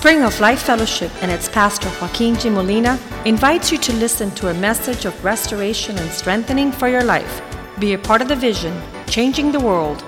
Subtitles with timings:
[0.00, 2.48] Spring of Life Fellowship and its pastor Joaquin G.
[2.48, 7.42] Molina invites you to listen to a message of restoration and strengthening for your life.
[7.78, 8.72] Be a part of the vision,
[9.06, 10.02] changing the world.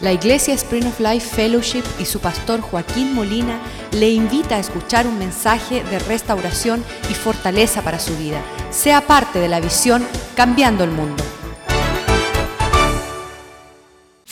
[0.00, 3.60] La Iglesia Spring of Life Fellowship y su pastor Joaquín Molina
[3.92, 8.40] le invita a escuchar un mensaje de restauración y fortaleza para su vida.
[8.70, 11.22] Sea parte de la visión Cambiando el Mundo.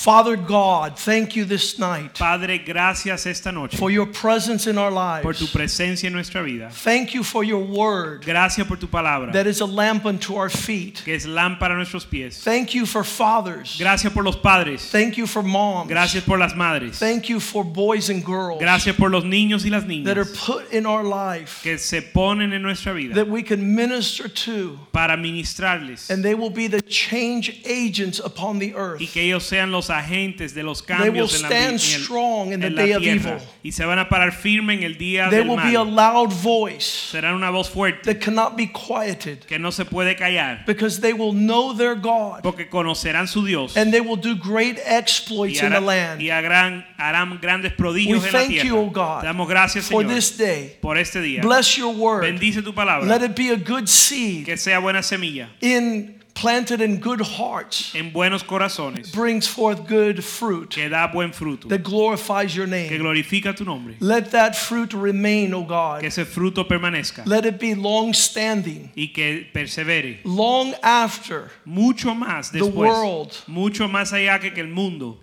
[0.02, 4.90] Father God, thank you this night Padre, gracias esta noche for your presence in our
[5.22, 5.52] por tu lives.
[5.52, 6.70] presencia en nuestra vida.
[6.72, 10.48] Thank you for your word Gracias por tu palabra, that is a lamp unto our
[10.48, 11.02] feet.
[11.04, 12.42] que es lámpara a nuestros pies.
[12.42, 13.78] Thank you for fathers.
[13.78, 14.90] Gracias por los padres.
[14.90, 15.88] Thank you for moms.
[15.88, 16.98] Gracias por las madres.
[16.98, 20.06] Thank you for boys and girls Gracias por los niños y las niñas.
[20.06, 23.76] that are put in our life que se ponen en nuestra vida that we can
[23.76, 29.00] minister to, para ministrarles and they will be the change agents upon the earth.
[29.00, 32.52] y que ellos sean los agentes de los cambios en la, stand en el- strong
[32.52, 33.42] in the en la day of tierra evil.
[33.62, 35.94] y se van a parar firme en el día They del will be a mal.
[36.24, 40.64] loud voice Serán una voz fuerte that cannot be quieted que no se puede callar
[40.66, 44.78] because they will know their God porque conocerán su Dios and they will do great
[44.78, 46.20] y, exploits in the land.
[46.20, 48.68] y harán, harán grandes We prodigios en la thank tierra.
[48.68, 50.76] you, O God, Te damos gracias, for Señor, this day.
[50.80, 51.42] por este día.
[51.42, 52.22] Bless your word.
[52.22, 53.06] Bendice tu palabra.
[53.06, 57.94] Let it be a good seed que sea buena semilla in planted in good hearts,
[57.94, 62.72] en buenos corazones, brings forth good fruit que da buen fruto, that glorifies your que
[62.88, 62.98] name.
[62.98, 66.04] glorifica tu nombre, Let that fruit remain, O que God.
[66.04, 72.50] ese fruto permanezca Let it be long standing, y que persevere long after mucho más
[72.50, 73.36] The world.
[73.46, 75.20] mucho más allá que que el mundo.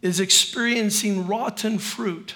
[0.00, 2.34] is experiencing rotten fruit.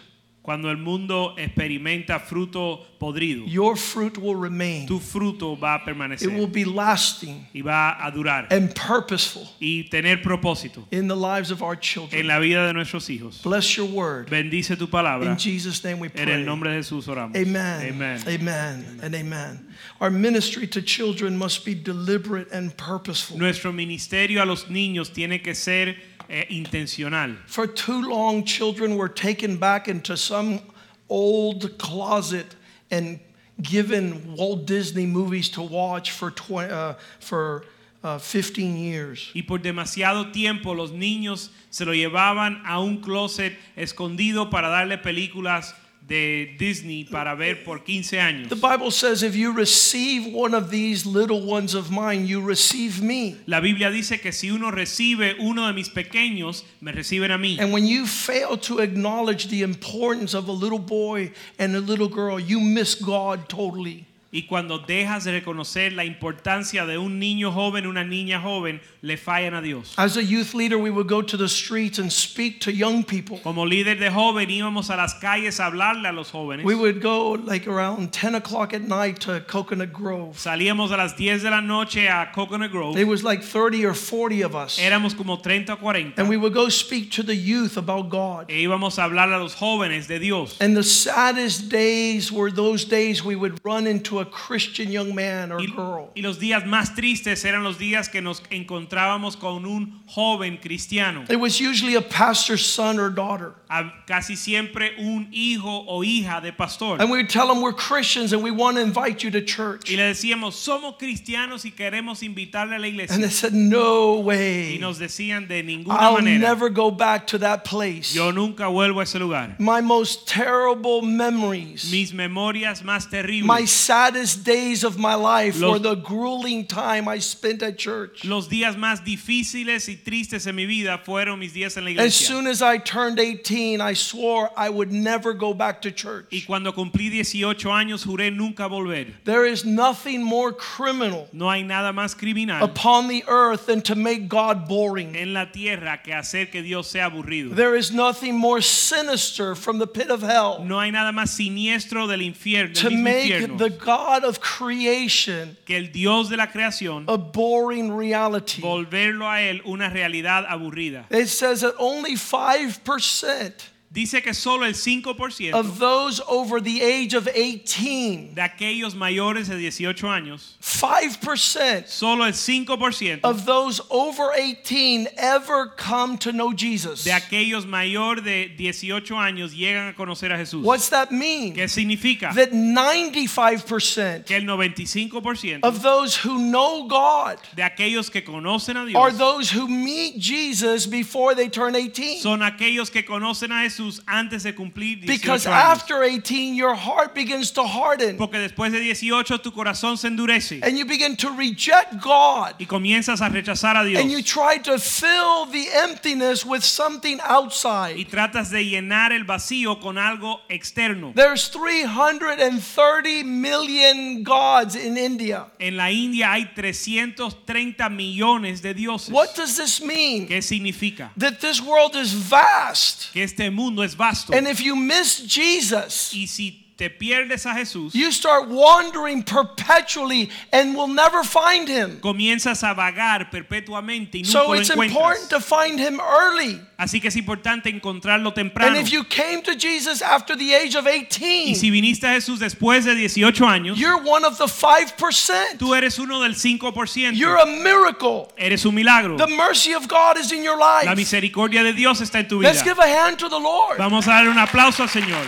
[0.49, 4.87] Cuando el mundo experimenta fruto podrido, Your fruit will remain.
[4.87, 9.47] tu fruto va a It will permanecer be lasting y va a durar and purposeful
[9.61, 12.27] y tener propósito in the lives of our en children.
[12.27, 13.43] la vida de nuestros hijos.
[13.43, 14.31] Bless your word.
[14.31, 15.31] Bendice tu palabra.
[15.31, 16.45] In Jesus' name we En el pray.
[16.47, 17.37] nombre de Jesús oramos.
[17.37, 17.93] Amen.
[17.93, 18.23] Amen.
[18.27, 19.01] Amen.
[19.03, 19.67] And amen.
[20.01, 23.37] Our ministry to children must be deliberate and purposeful.
[23.37, 25.95] Nuestro ministerio a los niños tiene que ser
[26.28, 27.37] eh, intencional.
[27.47, 30.61] For too long, children were taken back into some
[31.09, 32.55] old closet
[32.91, 33.21] and
[33.61, 37.65] given Walt Disney movies to watch for, tw- uh, for
[38.05, 39.31] uh, 15 years.
[39.34, 44.99] Y por demasiado tiempo los niños se lo llevaban a un closet escondido para darle
[44.99, 45.75] películas
[46.09, 48.49] de Disney para ver por 15 años.
[48.49, 53.03] The Bible says, if you receive one of these little ones of mine, you receive
[53.03, 53.37] me.
[53.47, 57.61] La Biblia dice que si uno recibe uno de mis pequeños, me reciben a mí.
[57.61, 62.09] And when you fail to acknowledge the importance of a little boy and a little
[62.09, 64.08] girl, you miss God totally.
[64.31, 69.16] Y cuando dejas de reconocer la importancia de un niño joven, una niña joven, le
[69.16, 69.94] fallan a Dios.
[69.97, 73.39] As a youth leader, we would go to the streets and speak to young people.
[73.43, 76.62] Como líder de joven íbamos a las calles a hablarle a los jóvenes.
[76.62, 80.37] We would go like around 10 o'clock at night to Coconut Grove.
[80.37, 82.97] Salíamos a las 10 de la noche a Coconut Grove.
[82.97, 84.78] There was like 30 or 40 of us.
[84.78, 86.21] Éramos como 30 o 40.
[86.21, 88.50] And we would go speak to the youth about God.
[88.50, 90.60] E íbamos a hablar a los jóvenes de Dios.
[90.60, 95.53] And the saddest days were those days we would run into a Christian young man
[95.53, 96.11] or girl.
[96.15, 101.25] y los días más tristes eran los días que nos encontrábamos con un joven cristiano.
[101.29, 103.53] It was usually a pastor's son or daughter.
[103.71, 106.97] A- casi siempre un hijo o hija de pastor.
[107.01, 109.91] And we would tell them we're Christians and we want to invite you to church.
[109.91, 113.15] Y le decíamos, somos cristianos y queremos invitarle a la iglesia.
[113.15, 114.73] And they said, No way.
[114.75, 116.39] Y nos decían de ninguna I'll manera.
[116.39, 118.15] never go back to that place.
[118.15, 119.57] Yo nunca vuelvo a ese lugar.
[119.59, 123.47] My most terrible memories, Mis memorias más terribles.
[123.47, 128.25] my saddest days of my life Los- were the grueling time I spent at church.
[128.25, 131.94] los días más difíciles y tristes en mi vida fueron mis días en la As
[131.97, 132.26] iglesia.
[132.26, 136.47] soon as I turned 18, I swore I would never go back to Y church.
[136.47, 139.14] cuando cumplí 18 años juré nunca volver.
[139.25, 143.94] There is nothing more criminal No hay nada más criminal upon the earth than to
[143.94, 145.14] make God boring.
[145.16, 147.54] en la tierra que hacer que Dios sea aburrido.
[147.54, 152.06] There is nothing more sinister from the pit of hell No hay nada más siniestro
[152.09, 157.04] del infierno, to make infierno the God of creation que el Dios de la creación
[157.09, 158.60] a boring reality.
[158.62, 161.07] volverlo a él una realidad aburrida.
[161.11, 163.53] It says that only 5%
[163.91, 169.49] Dice que solo el 5% of those over the age of 18, de aquellos mayores
[169.49, 176.53] de 18 años, 5% solo el 5% of those over 18 ever come to know
[176.53, 177.05] Jesus.
[177.05, 180.63] de aquellos mayores de 18 años llegan a conocer a Jesús.
[180.63, 181.55] What's that mean?
[181.55, 182.35] ¿Qué significa?
[182.35, 188.99] That 95% Que el 95% of those who know God de aquellos que conocen a
[188.99, 192.21] are those who meet Jesus before they turn 18.
[192.21, 195.78] son aquellos que conocen a Jesús Jesús antes de cumplir 18 Because años.
[195.78, 200.60] after 18, your heart begins to harden Porque después de 18 tu corazón se endurece
[200.65, 204.59] and you begin to reject God y comienzas a rechazar a Dios and you try
[204.59, 207.97] to fill the emptiness with something outside.
[207.97, 211.13] y tratas de llenar el vacío con algo externo.
[211.15, 215.47] There's 330 million gods in India.
[215.60, 219.10] En la India hay 330 millones de dioses.
[219.13, 220.27] What does this mean?
[220.27, 221.13] ¿Qué significa?
[221.16, 223.13] That this world is vast.
[223.13, 224.32] Que este mundo es vasto.
[224.32, 230.30] And if you miss Jesus, Y si te pierdes a Jesús, you start wandering perpetually
[230.53, 231.98] and will never find him.
[232.01, 236.60] comienzas a vagar perpetuamente y nunca So lo it's important to find him early.
[236.78, 238.71] Así que es importante encontrarlo temprano.
[238.71, 242.07] And if you came to Jesus after the age of 18, Y 18, si viniste
[242.07, 245.59] a Jesús después de 18 años, you're one of the 5%.
[245.59, 247.16] tú eres uno del 5%.
[247.16, 248.28] You're a miracle.
[248.36, 249.16] Eres un milagro.
[249.16, 250.86] The mercy of God is in your life.
[250.86, 252.53] La misericordia de Dios está en tu vida.
[252.53, 253.78] Let's give a hand to the Lord.
[253.78, 255.27] Vamos a darle un aplauso al Señor,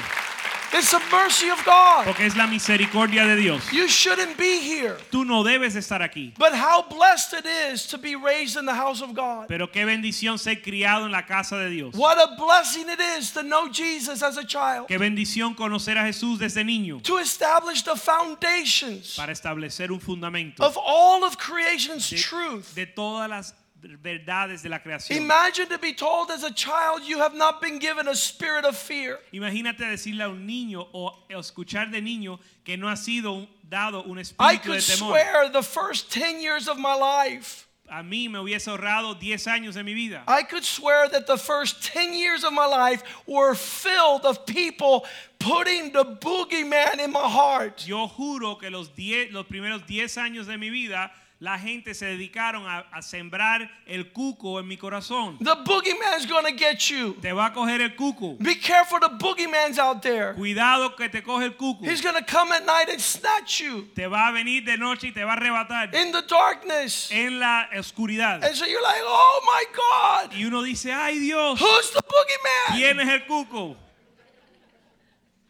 [0.72, 2.04] It's the mercy of God.
[2.06, 3.72] porque es la misericordia de Dios.
[3.72, 4.96] You shouldn't be here.
[5.10, 6.32] Tú no debes estar aquí.
[6.38, 9.48] But how blessed it is to be raised in the house of God.
[9.48, 11.94] Pero qué bendición ser criado en la casa de Dios.
[11.94, 14.86] What a blessing it is to know Jesus as a child.
[14.86, 20.62] Qué bendición conocer a Jesús desde niño To establish the foundations para establecer un fundamento
[20.64, 22.74] of all of creation's de, truth.
[22.74, 25.16] de todas las verdades de la creación.
[25.16, 28.76] Imagine to be told as a child you have not been given a spirit of
[28.76, 29.18] fear.
[29.32, 34.18] Imagínate decirle a un niño o escuchar de niño que no ha sido dado un
[34.18, 35.16] I espíritu could de temor.
[35.16, 39.18] I could swear the first 10 years of my life, A mí me hubiese ahorrado
[39.18, 40.22] 10 años de mi vida.
[40.28, 45.04] I could swear that the first 10 years of my life were filled of people
[45.40, 47.84] putting the boogeyman in my heart.
[47.88, 51.10] Yo juro que los, 10 los primeros 10 años de mi vida
[51.42, 55.38] la gente se dedicaron a, a sembrar el cuco en mi corazón.
[55.38, 57.14] The boogeyman's gonna get you.
[57.14, 58.36] Te va a coger el cuco.
[58.38, 60.34] Be careful, the boogeyman's out there.
[60.34, 61.82] Cuidado que te coge el cuco.
[61.86, 65.12] He's gonna come at night and snatch you Te va a venir de noche y
[65.12, 67.10] te va a arrebatar in the darkness.
[67.10, 68.44] en la oscuridad.
[68.44, 72.76] And so you're like, oh my God, Y uno dice, ay Dios, who's the boogeyman?
[72.78, 73.76] ¿quién es el cuco?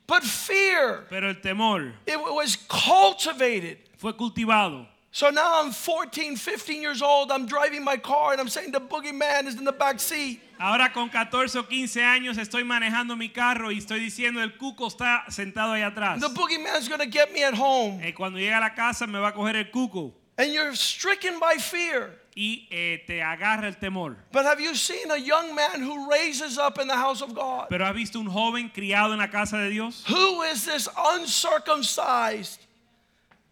[0.06, 3.78] But fear, Pero el temor it was cultivated.
[3.96, 4.86] fue cultivado.
[5.12, 7.32] So now I'm 14, 15 years old.
[7.32, 10.40] I'm driving my car and I'm saying the boogeyman is in the back seat.
[10.60, 14.86] Ahora con 14 o 15 años estoy manejando mi carro y estoy diciendo el cuco
[14.86, 16.20] está sentado ahí atrás.
[16.20, 18.00] The boogeyman's gonna get me at home.
[18.04, 21.40] Eh, cuando llegue a la casa me va a coger el cuco And you're stricken
[21.40, 22.12] by fear.
[22.36, 24.16] y eh, te agarra el temor.
[24.30, 27.66] But have you seen a young man who raises up in the house of God?
[27.68, 30.04] Pero has visto un joven criado en la casa de Dios?
[30.08, 32.66] Who is this uncircumcised?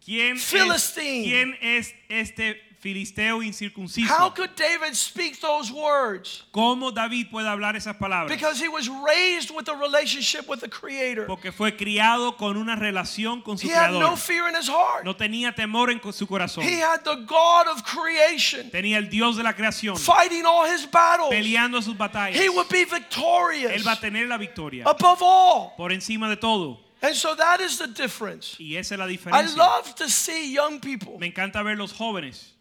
[0.09, 1.23] ¿Quién es, Philistine.
[1.23, 4.11] ¿quién es este filisteo incircunciso?
[4.11, 6.45] How could David speak those words?
[6.51, 8.35] ¿Cómo David puede hablar esas palabras?
[8.35, 11.27] Because he was raised with a relationship with the Creator.
[11.27, 14.01] Porque fue criado con una relación con su He had creador.
[14.01, 15.05] no fear in his heart.
[15.05, 16.63] No tenía temor en su corazón.
[16.63, 20.89] He had the God of creation Tenía el Dios de la creación fighting all his
[20.89, 21.29] battles.
[21.29, 22.41] peleando sus batallas.
[22.41, 25.73] He would be Él victorious va a tener la victoria above all.
[25.77, 26.88] por encima de todo.
[27.01, 28.57] And so that is the difference.
[28.59, 31.17] Y esa es la I love to see young people.
[31.17, 32.51] Me encanta ver los jóvenes.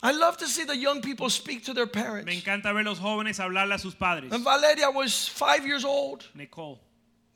[0.00, 2.26] I love to see the young people speak to their parents.
[2.26, 4.32] Me encanta ver los jóvenes hablarle a sus padres.
[4.32, 6.80] And Valeria was five years old, Nicole.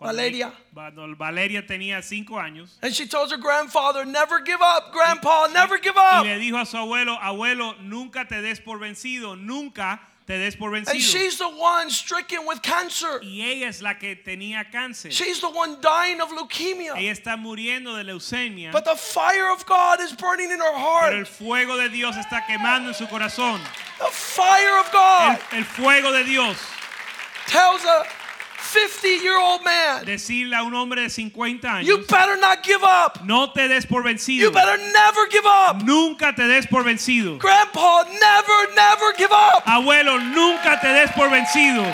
[0.03, 0.53] Valeria.
[0.75, 5.95] Valeria tenía cinco años and she tells her grandfather, Never give up, Grandpa, never give
[5.97, 6.25] y up.
[6.25, 10.01] le dijo a su abuelo, abuelo, nunca te des por vencido, nunca
[10.33, 13.21] te des por And she's the one stricken with cancer.
[13.23, 15.11] Y ella es la que tenía cáncer.
[15.11, 16.97] She's the one dying of leukemia.
[16.97, 18.73] Ella está muriendo de leucemia.
[18.73, 21.11] But the fire of God is burning in her heart.
[21.11, 23.61] Pero el fuego de Dios está quemando en su corazón.
[23.99, 26.57] The fire of God el fuego de Dios.
[27.47, 28.07] tells a
[28.73, 32.83] 50 year old man, Decirle a un hombre de 50 años, You better not give
[32.83, 33.21] up.
[33.25, 34.41] no te des por vencido.
[34.41, 35.83] You better never give up.
[35.85, 37.39] Nunca te des por vencido.
[37.39, 39.63] Grandpa, never, never give up.
[39.67, 41.85] Abuelo, nunca te des por vencido.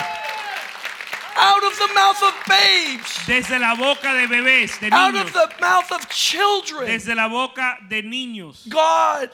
[1.41, 5.49] Out of the mouth of babes, Desde la boca de bebés, de out of the
[5.61, 8.67] mouth of children, Desde la boca de niños.
[8.67, 9.29] God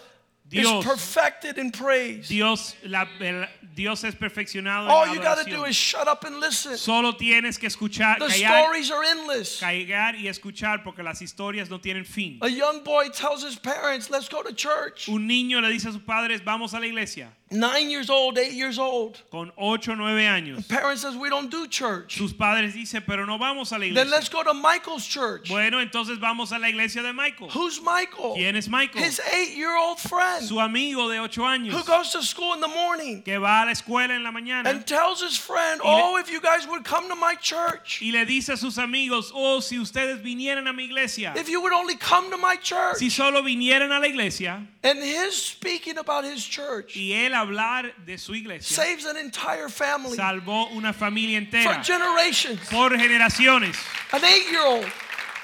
[0.62, 0.86] Dios.
[0.86, 2.28] is perfected in praise.
[2.28, 6.24] Dios, la- el- Dios es perfeccionado All en you got to do is shut up
[6.24, 6.78] and listen.
[6.78, 9.60] Solo tienes que escuchar, The callar, stories are endless.
[9.60, 12.40] callar y escuchar porque las historias no tienen fin.
[12.42, 15.10] A young boy tells his parents, Let's go to church.
[15.10, 17.32] Un niño le dice a sus padres, vamos a la iglesia.
[17.52, 19.22] Nine years old, eight years old.
[19.32, 20.68] con 8 o 9 años.
[20.68, 22.18] Parents says we don't do church.
[22.18, 24.04] Sus padres dicen, pero no vamos a la iglesia.
[24.04, 25.50] Then let's go to Michael's church.
[25.50, 27.50] Bueno, entonces vamos a la iglesia de Michael.
[27.50, 28.36] Who's Michael?
[28.36, 29.04] ¿Quién es Michael?
[29.04, 33.22] His eight-year-old friend Su amigo de 8 años who goes to school in the morning
[33.22, 36.42] que va a la escuela en la mañana and tells his friend, "Oh, if you
[36.42, 40.22] guys would come to my church, y le dice a sus amigos, oh, si ustedes
[40.22, 43.92] vinieran a mi iglesia, if you would only come to my church." si solo vinieran
[43.92, 48.76] a la iglesia And his speaking about his church y él hablar de su iglesia,
[48.76, 52.60] saves an entire family salvó una familia for entera generations.
[52.70, 53.76] por generaciones.
[54.14, 54.86] An eight-year-old,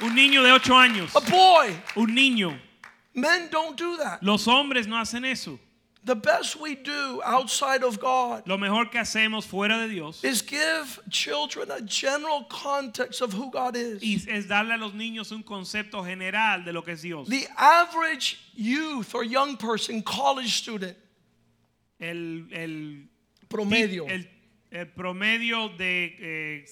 [0.02, 1.70] Un niño de 8 años, a boy.
[1.96, 2.58] un niño.
[3.14, 4.22] Men don't do that.
[4.24, 5.60] Los hombres no hacen eso.
[6.04, 10.42] The best we do outside of God Lo mejor que hacemos fuera de Dios is
[10.42, 14.02] give children a general context of who God is.
[14.02, 17.28] y es darle a los niños un concepto general de lo que es Dios.
[17.30, 20.98] The average youth or young person, college student,
[22.02, 23.08] El, el,
[23.48, 24.28] promedio, el,
[24.72, 26.66] el promedio de, eh,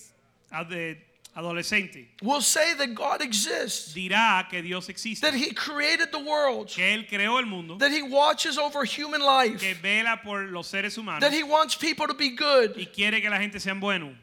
[0.69, 0.97] de
[1.35, 6.67] adolescente will say that God exists, dirá que Dios existe, that He created the world,
[6.67, 9.59] que Él creó el mundo, that He watches over human life.
[9.59, 12.75] que vela por los seres humanos that He wants people to be good.
[12.75, 14.15] y quiere que la gente sean buenos.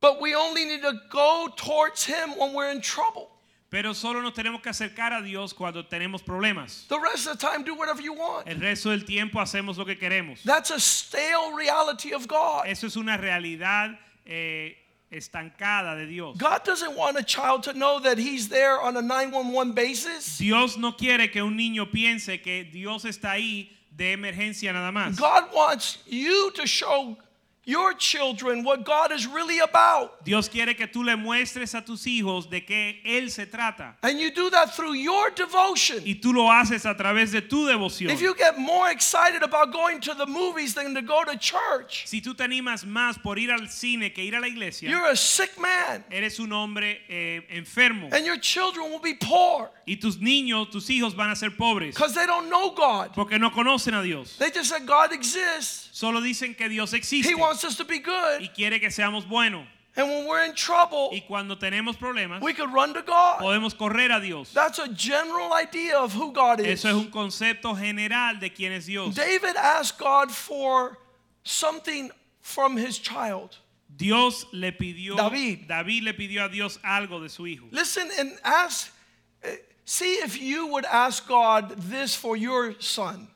[0.00, 3.28] But we only need to go towards Him when we're in trouble.
[3.70, 6.86] Pero solo nos tenemos que acercar a Dios cuando tenemos problemas.
[6.88, 8.48] The rest of the time, do whatever you want.
[8.48, 10.42] El resto del tiempo hacemos lo que queremos.
[10.42, 12.66] That's a stale reality of God.
[12.66, 14.74] Eso es una realidad eh,
[15.10, 16.38] estancada de Dios.
[16.38, 20.38] God doesn't want a child to know that He's there on a 911 basis.
[20.38, 25.18] Dios no quiere que un niño piense que Dios está ahí de emergencia nada más.
[25.18, 27.18] God wants you to show
[27.68, 30.24] your children what God is really about.
[30.24, 33.94] Dios quiere que tú le muestres a tus hijos de qué Él se trata.
[34.02, 35.98] And you do that through your devotion.
[36.02, 38.10] Y tú lo haces a través de tu devoción.
[38.10, 42.04] If you get more excited about going to the movies than to go to church,
[42.06, 45.10] Si tú te animas más por ir al cine que ir a la iglesia, you're
[45.10, 46.02] a sick man.
[46.10, 48.08] eres un hombre eh, enfermo.
[48.12, 51.94] And your children will be poor Y tus niños, tus hijos van a ser pobres
[51.94, 53.12] because they don't know God.
[53.14, 54.36] porque no conocen a Dios.
[54.38, 55.87] They just said God exists.
[55.98, 58.54] Solo dicen que Dios existe He wants us to be y good.
[58.54, 59.66] quiere que seamos buenos.
[59.96, 63.40] And when we're in trouble, Y cuando tenemos problemas, we could run to God.
[63.40, 64.52] podemos correr a Dios.
[64.52, 66.84] That's a general idea of who God is.
[66.84, 69.16] Eso es un concepto general de quién es Dios.
[69.16, 70.96] David asked God for
[71.42, 72.12] something
[72.42, 73.56] from his child.
[73.96, 75.66] Dios le pidió, David.
[75.66, 77.66] David le pidió a Dios algo de su hijo.
[77.72, 78.92] Listen and ask,
[79.42, 83.26] eh, see if you would ask God this for your son.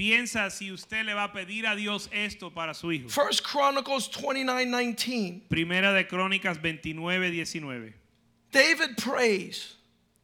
[0.00, 3.10] Piensa si usted le va a pedir a Dios esto para su hijo.
[3.10, 5.42] First Chronicles 29 19.
[5.50, 7.92] Primera de Crónicas 29, 19.
[8.50, 9.76] David prays,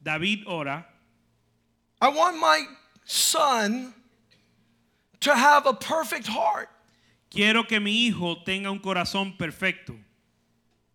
[0.03, 0.87] David ora,
[2.01, 2.65] I want my
[3.05, 3.93] son
[5.21, 6.71] to have a perfect heart.
[7.31, 9.95] quiero que mi hijo tenga un corazón perfecto.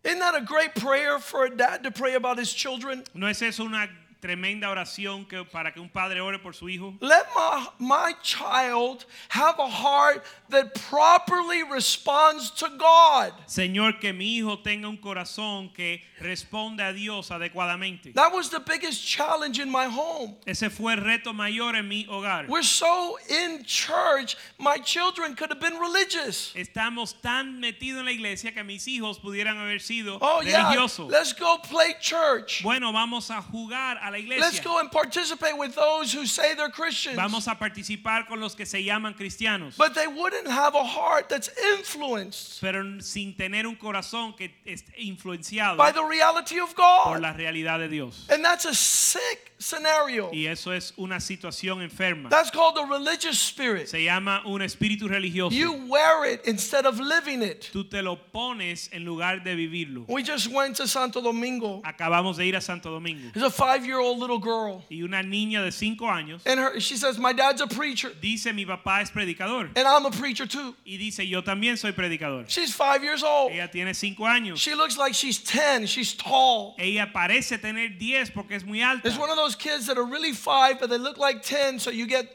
[0.04, 3.04] Isn't that a great prayer for a dad to pray about his children?
[3.14, 3.88] ¿No es eso una
[4.22, 6.94] tremenda oración que, para que un padre ore por su hijo?
[7.02, 13.34] Let my, my child have a heart that properly responds to God.
[13.48, 18.14] Señor, que mi hijo tenga un corazón que responde a Dios adecuadamente.
[18.14, 20.36] That was the biggest challenge in my home.
[20.46, 22.48] Ese fue el reto mayor en mi hogar.
[22.48, 26.54] We're so in church, my children could have been religious.
[26.56, 31.10] Estamos tan metidos en la iglesia que mis hijos pudieran haber sido Oh, yeah, religiosos.
[31.10, 32.62] let's go play church.
[32.64, 36.70] Bueno, vamos a jugar a la Let's go and participate with those who say they're
[36.70, 37.16] Christians.
[37.16, 41.30] Vamos a participar con los que se llaman cristianos, But they wouldn't have a heart
[41.30, 47.06] that's influenced pero sin tener un corazón que esté influenciado by the reality of God.
[47.06, 48.28] por la realidad de Dios.
[48.30, 50.30] And that's a sick scenario.
[50.34, 52.30] Y eso es una situación enferma.
[52.30, 53.88] That's called the religious spirit.
[53.88, 55.52] Se llama un espíritu religioso.
[55.52, 57.70] You wear it instead of living it.
[57.72, 60.06] Tú te lo pones en lugar de vivirlo.
[60.08, 61.82] We just went to Santo Domingo.
[61.84, 64.84] Acabamos de ir a Santo Domingo There's a five year old little girl.
[64.90, 68.12] y una niña de cinco años And her, she says, My dad's a preacher.
[68.20, 70.76] dice mi papá es predicador And I'm a preacher too.
[70.86, 72.46] y dice yo también soy predicador.
[72.48, 73.52] She's five years old.
[73.52, 74.58] Ella tiene cinco años.
[74.58, 75.86] She looks like she's 10.
[75.86, 76.76] She's tall.
[76.80, 79.08] Ella parece tener 10 porque es muy alta.
[79.08, 81.92] It's one of those kids that are really five, but they look like 10, so
[81.92, 82.28] you get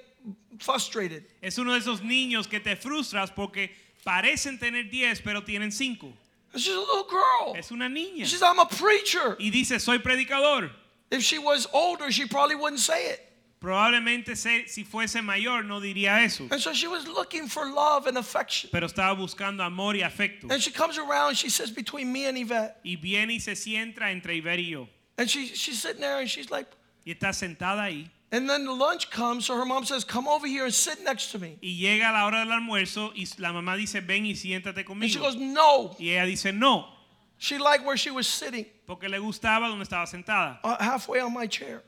[0.59, 1.25] frustrated.
[1.43, 3.71] Es uno de esos niños que te frustras porque
[4.05, 6.13] parecen tener 10 pero tienen 5.
[6.55, 7.55] She's a little girl.
[7.57, 8.21] Es una niña.
[8.25, 9.37] She says, I'm a preacher.
[9.39, 10.71] Y dice soy predicador.
[11.11, 13.21] If she was older, she probably wouldn't say it.
[13.61, 16.47] Probablemente si fuese mayor no diría eso.
[16.51, 18.71] And so she was looking for love and affection.
[18.71, 20.51] Pero estaba buscando amor y afecto.
[20.51, 22.77] And she comes around, she says, between me and Yvette.
[22.85, 24.89] Y viene y se sienta entre Iber y yo.
[25.17, 26.67] And she, she's sitting there and she's like,
[27.05, 28.09] Y está sentada ahí.
[28.33, 31.33] And then the lunch comes, so her mom says, Come over here and sit next
[31.33, 31.57] to me.
[31.63, 35.11] Y llega la hora del almuerzo y la mamá dice, ven y siéntate conmigo." And
[35.11, 35.97] she goes, No.
[35.99, 36.87] Y ella dice, no,
[37.39, 41.33] She liked where she was sitting, porque le gustaba donde estaba sentada, uh, halfway on
[41.33, 41.83] my chair.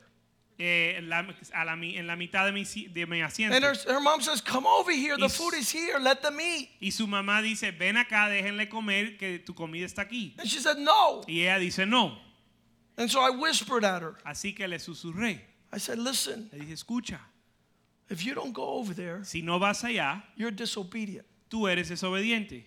[0.59, 3.55] eh, en, la, a la en la mitad de mi, de mi asiento.
[3.55, 5.15] And her, her mom says, Come over here.
[5.17, 5.97] The food is here.
[5.99, 6.69] Let them eat.
[6.81, 10.33] Y su mamá dice, ven acá, déjenle comer, que tu comida está aquí.
[10.37, 11.23] And she said, No.
[11.27, 12.17] Y ella dice, no.
[12.97, 14.15] And so I whispered at her.
[14.25, 15.39] Así que le susurré.
[15.71, 17.19] I said, Listen, Le dije, escucha,
[18.09, 21.25] if you don't go over there, si no vas allá, you're disobedient.
[21.49, 22.63] tú eres desobediente.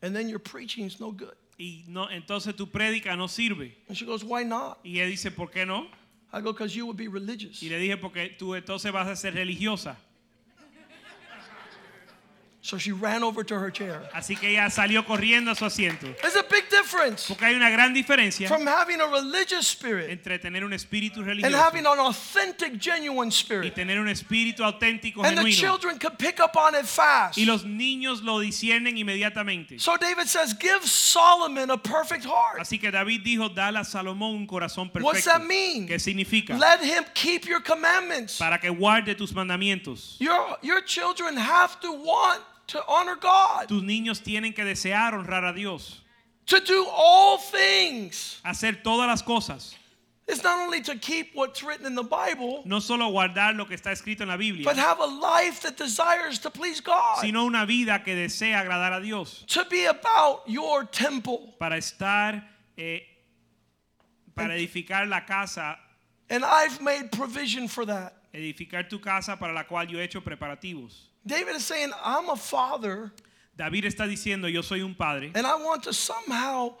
[0.00, 1.34] And then your preaching's no good.
[1.58, 3.76] Y no, entonces tu prédica no sirve.
[3.88, 4.78] And she goes, Why not?
[4.84, 5.88] Y ella dice, ¿por qué no?
[6.32, 7.60] I go, Because you would be religious.
[7.62, 9.96] Y le dije, porque tú entonces vas a ser religiosa.
[12.60, 14.08] So she ran over to her chair.
[14.12, 16.06] Así que ella salió corriendo a su asiento.
[16.20, 20.38] There's a big difference Porque hay una gran diferencia from having a religious spirit entre
[20.38, 23.74] tener un espíritu and religioso having an authentic, genuine y spirit.
[23.74, 25.56] tener un espíritu auténtico, And the genuino.
[25.56, 27.38] children could pick up on it fast.
[27.38, 29.78] Y los niños lo disciernen inmediatamente.
[29.78, 32.60] So David says, Give Solomon a perfect heart.
[32.60, 35.04] Así que David dijo, dale a Salomón un corazón perfecto.
[35.06, 35.86] What's that mean?
[35.86, 36.58] ¿Qué significa?
[36.58, 38.38] Let him keep your commandments.
[38.38, 40.16] Para que guarde tus mandamientos.
[40.18, 45.44] Your, your children have to want to honor God, Tus niños tienen que desear honrar
[45.44, 46.02] a Dios.
[46.48, 48.40] To do all things.
[48.44, 49.74] Hacer todas las cosas.
[50.26, 53.74] It's not only to keep what's written in the Bible, No solo guardar lo que
[53.76, 57.46] está escrito en la Biblia, but have a life that desires to please God, sino
[57.46, 59.44] una vida que desea agradar a Dios.
[59.48, 61.54] to be about your temple.
[61.58, 62.42] Para estar,
[62.76, 63.00] eh,
[64.34, 65.78] para edificar la casa,
[66.30, 68.12] And I've made provision for that.
[68.34, 70.92] edificar tu casa para la cual yo he hecho preparativos.
[71.26, 73.12] David is saying, I'm a father,
[73.58, 76.76] David está diciendo, yo soy un padre and I want to somehow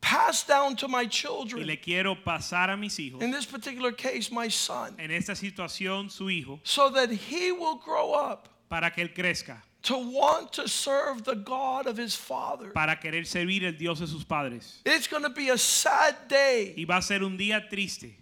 [0.00, 3.92] pass down to my y children, le quiero pasar a mis hijos, in this particular
[3.92, 8.90] case, my son, en esta situación su hijo, so that he will grow up para
[8.90, 12.70] que él crezca, to want to serve the God of his father.
[12.70, 14.80] para querer servir el Dios de sus padres.
[14.86, 16.74] It's going to be a sad day.
[16.74, 18.16] Y va a ser un día triste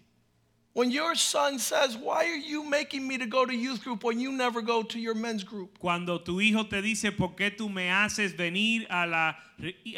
[0.75, 4.19] when your son says, Why are you making me to go to youth group when
[4.19, 5.79] you never go to your men's group?
[5.79, 9.37] cuando tu hijo te dice, ¿por qué tú me haces venir a la,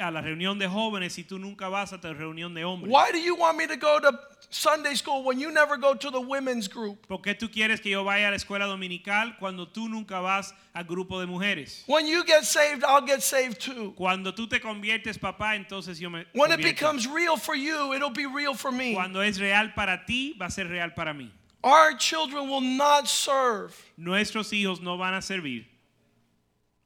[0.00, 2.93] a la reunión de jóvenes si tú nunca vas a tu reunión de hombres?
[2.93, 4.18] Why do you want me to go to
[4.55, 7.07] Sunday school when you never go to the women's group?
[7.09, 10.55] ¿Por qué tú quieres que yo vaya a la escuela dominical cuando tú nunca vas
[10.75, 11.83] al grupo de mujeres?
[11.87, 13.93] When you get saved, I'll get saved too.
[13.97, 16.62] Cuando tú te conviertes papá, entonces yo me When it convierto.
[16.62, 18.95] becomes real for you, it'll be real for me.
[18.95, 21.31] Cuando es real para ti, va a ser real para mí.
[21.64, 25.67] Our children will not serve Nuestros hijos no van a servir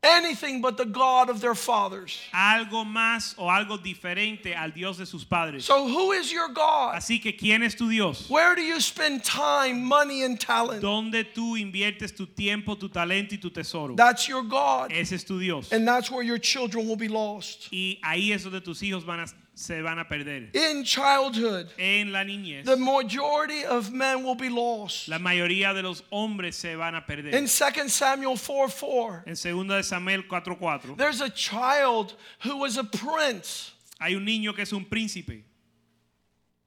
[0.02, 2.20] anything but the God of their fathers.
[2.32, 5.64] algo más o algo diferente al Dios de sus padres.
[5.64, 6.94] So, who is your God?
[6.94, 8.28] Así que, ¿quién es tu Dios?
[8.28, 10.82] Where do you spend time, money, and talent?
[10.82, 13.96] ¿Dónde tú inviertes tu tiempo, tu talento y tu tesoro?
[13.96, 14.92] That's your God.
[14.92, 15.72] Ese es tu Dios.
[15.72, 17.68] And that's where your children will be lost.
[17.72, 19.26] Y ahí es donde tus hijos van a,
[19.58, 20.50] se van a perder.
[20.54, 25.08] In childhood, En la niñez, the majority of men will be lost.
[25.08, 27.34] la mayoría de los hombres se van a perder.
[27.34, 32.76] In 2 Samuel 4 4, En 2 de Samuel 4:4 there's a child who was
[32.78, 33.72] a prince.
[33.98, 35.42] hay un niño que es un príncipe.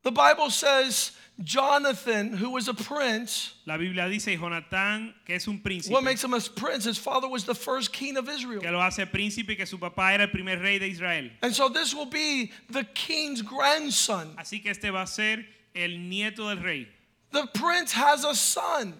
[0.04, 5.60] The Bible says Jonathan, who was a prince, La Biblia dice Jonatán que es un
[5.60, 5.90] príncipe.
[5.92, 6.84] what makes him a prince?
[6.84, 8.62] His father was the first king of Israel.
[8.62, 11.30] que lo hace príncipe que su papá era el primer rey de Israel.
[11.42, 14.36] And so this will be the king's grandson.
[14.38, 16.88] Así que este va a ser el nieto del rey.
[17.32, 18.94] The prince has a son,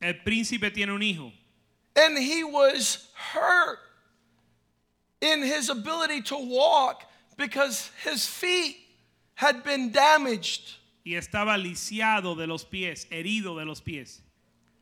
[0.00, 1.32] El príncipe tiene un hijo
[1.96, 3.78] and he was hurt
[5.20, 7.04] in his ability to walk
[7.36, 8.76] because his feet
[9.34, 10.76] had been damaged.
[11.04, 14.20] Y estaba lisiado de los pies, herido de los pies.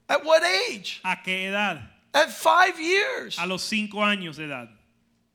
[0.08, 1.00] At what age?
[1.04, 1.80] ¿A qué edad?
[2.12, 3.38] At five years.
[3.38, 4.68] A los cinco años de edad.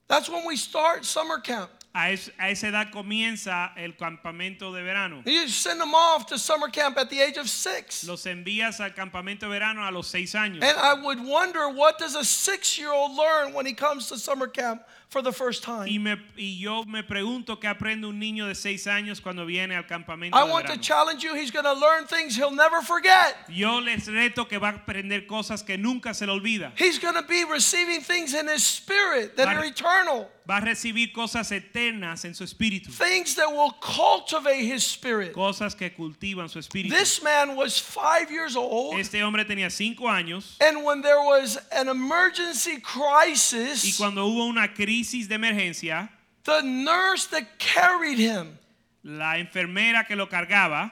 [0.07, 1.71] That's when we start summer camp.
[1.95, 5.23] A, es- a esa edad comienza el campamento de verano.
[5.25, 8.03] You send them off to summer camp at the age of six.
[8.05, 10.61] Los envías al campamento de verano a los seis años.
[10.61, 14.81] And I would wonder what does a six-year-old learn when he comes to summer camp
[15.09, 16.03] for the first Y, time?
[16.03, 19.85] me, y yo me pregunto qué aprende un niño de seis años cuando viene al
[19.87, 21.33] campamento I de want to challenge you.
[21.35, 23.35] He's going to learn things he'll never forget.
[23.49, 26.71] Yo les reto que va a aprender cosas que nunca se le olvida.
[26.77, 31.11] He's going to be receiving things in his spirit that are eternal, Va a recibir
[31.11, 32.91] cosas eternas en su espíritu.
[32.91, 35.33] things that will cultivate his spirit.
[35.33, 36.89] Cosas que cultivan su espíritu.
[36.91, 41.57] This man was five years old, Este hombre tenía cinco años and when there was
[41.71, 43.83] an emergency crisis.
[43.83, 46.09] y cuando hubo una crisis de emergencia,
[46.43, 48.59] the nurse that carried him,
[49.03, 50.91] la enfermera que lo cargaba,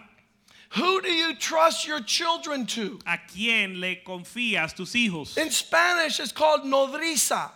[0.75, 2.97] Who do you trust your children to?
[3.05, 5.37] ¿A quién le confías tus hijos?
[5.37, 7.51] In Spanish, it's called nodriza,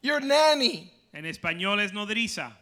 [0.00, 0.90] your nanny.
[1.18, 2.60] En español es nodriza.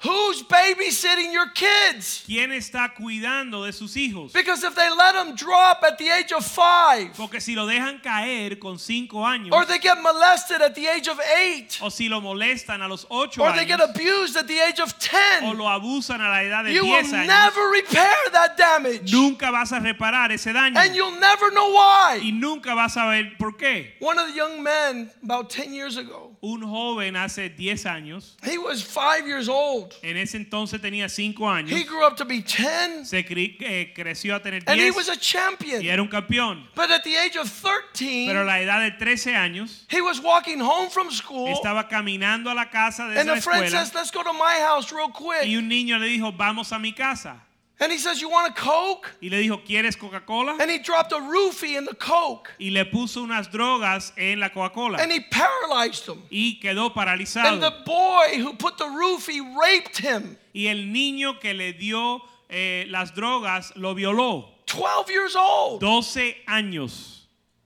[0.00, 2.22] Who's babysitting your kids?
[2.26, 4.30] ¿Quién está cuidando de sus hijos?
[4.30, 8.02] Because if they let them drop at the age of five, Porque si lo dejan
[8.02, 12.10] caer con cinco años, or they get molested at the age of eight, o si
[12.10, 15.56] lo molestan a los ocho or they get abused at the age of o 10,
[15.56, 19.10] lo abusan a la edad de you will 10 años, never repair that damage.
[19.10, 20.76] nunca vas a reparar ese daño.
[20.76, 22.20] And you'll never know why.
[22.22, 23.92] Y nunca vas a ver por qué.
[24.00, 28.58] One of the young men, about 10 years ago, Un joven hace 10 años, he
[28.58, 29.85] was five years old.
[30.02, 33.92] En ese entonces tenía 5 años, He grew up to be 10, se cre- eh,
[33.94, 35.84] creció a tener and he 10 was a y champion.
[35.86, 36.68] era un campeón.
[36.74, 40.20] But at the age of Pero a 13, la edad de 13 años, he was
[40.20, 43.84] walking home from school, estaba caminando a la casa de and la a friend escuela
[43.84, 45.58] says, Let's go to my house real y quick.
[45.58, 47.42] un niño le dijo, vamos a mi casa.
[47.78, 49.10] And he says, You want a Coke?
[49.20, 50.56] Y le dijo, ¿quieres Coca-Cola?
[50.60, 54.48] And he dropped a roofie in the Coke, Y le puso unas drogas en la
[54.48, 54.98] Coca-Cola.
[54.98, 56.22] and he paralyzed him.
[56.30, 57.60] Y quedó And paralizado.
[57.60, 60.38] the boy who put the roofie raped him.
[60.54, 64.48] Y el niño que le dio eh, las drogas lo violó.
[64.66, 65.80] 12 years old.
[65.80, 67.12] 12 años.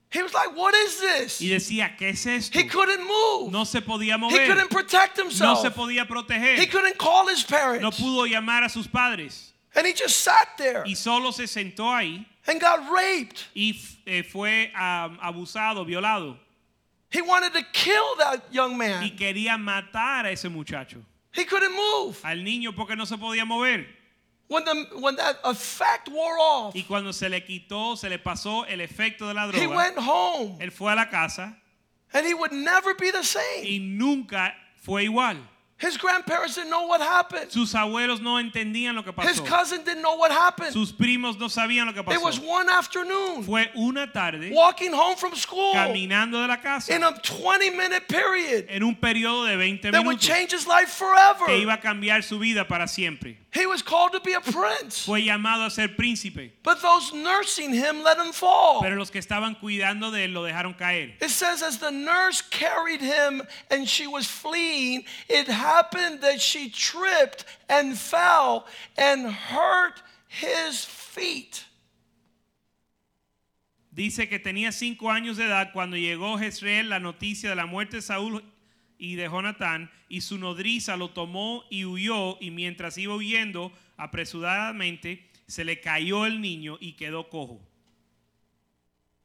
[0.09, 1.39] He was like, What is this?
[1.41, 2.59] Y decía, ¿qué es esto?
[2.59, 3.49] He couldn't move.
[3.49, 4.45] No se podía He mover.
[4.45, 5.61] couldn't protect No himself.
[5.61, 6.69] se podía He proteger.
[6.69, 7.97] couldn't call his No parents.
[7.97, 9.50] pudo llamar a sus padres.
[9.73, 13.43] And he just sat there Y solo se sentó ahí and got raped.
[13.55, 13.73] y
[14.05, 16.37] eh, fue abusado, violado.
[17.09, 19.09] He wanted to kill that young Y man.
[19.17, 20.97] quería matar a ese muchacho.
[21.33, 22.19] He couldn't move.
[22.23, 23.85] Al niño porque no se podía mover.
[24.47, 28.65] When, the, when that effect wore off, Y cuando se le quitó, se le pasó
[28.67, 31.55] el efecto de la he droga, went home él fue a la casa
[32.13, 33.63] and he would never be the same.
[33.63, 34.53] y nunca
[34.83, 35.37] fue igual.
[35.81, 37.51] His grandparents didn't know what happened.
[37.51, 39.27] Sus abuelos no entendían lo que pasó.
[39.27, 40.71] His cousin didn't know what happened.
[40.73, 42.13] Sus primos no sabían lo que pasó.
[42.13, 46.93] It was one afternoon, Fue una tarde walking home from school caminando de la casa
[46.93, 49.91] in a 20 minute period en un periodo de 20 minutos.
[49.91, 51.45] that would change his life forever.
[51.47, 53.37] que iba a cambiar su vida para siempre.
[53.53, 57.73] He was called to be a prince, Fue llamado a ser príncipe, but those nursing
[57.73, 58.81] him let him fall.
[58.81, 61.15] pero los que estaban cuidando de él lo dejaron caer.
[61.21, 66.69] It says, as the nurse carried him and she was fleeing, it happened that she
[66.69, 68.65] tripped and fell
[68.97, 71.65] and hurt his feet.
[73.93, 77.65] Dice que tenía cinco años de edad cuando llegó a Jezreel la noticia de la
[77.65, 78.41] muerte de Saúl
[79.01, 85.27] y de Jonatán, y su nodriza lo tomó y huyó, y mientras iba huyendo apresuradamente,
[85.47, 87.59] se le cayó el niño y quedó cojo.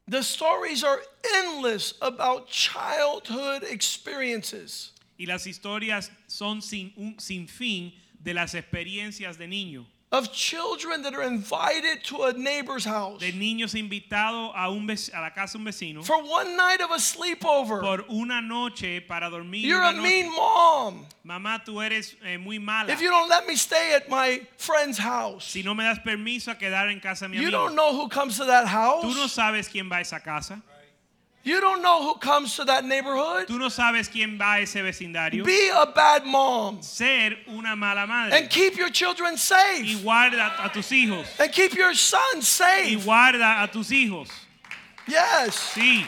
[0.08, 1.02] The stories are
[1.42, 4.94] endless about childhood experiences.
[5.18, 9.86] Y las historias son sin, un, sin fin de las experiencias de niño.
[10.12, 15.21] Of children that are invited to a neighbor's house De niños invitados a, un a
[15.21, 17.81] la casa un vecino for one night of a sleepover.
[17.81, 19.62] por una noche para dormir.
[19.66, 20.03] You're a noche.
[20.03, 22.92] mean mom Mamá, tú eres eh, muy mala.
[22.92, 25.45] if you don't let me stay at my friend's house.
[25.45, 28.09] Si no me das permiso a quedar en casa de mi You don't know who
[28.09, 29.03] comes to that house.
[29.05, 30.62] Tú no sabes quién va a esa casa.
[31.46, 33.46] You don't know who comes to that neighborhood.
[33.46, 35.44] Tú no sabes quién va a ese vecindario.
[35.44, 38.32] Be a bad mom Ser una mala madre.
[38.37, 39.85] and keep your children safe.
[39.87, 41.24] Y guarda a tus hijos.
[41.38, 42.98] and keep your son safe.
[42.98, 44.28] Y guarda a tus hijos.
[45.06, 45.54] Yes.
[45.54, 46.04] Sí.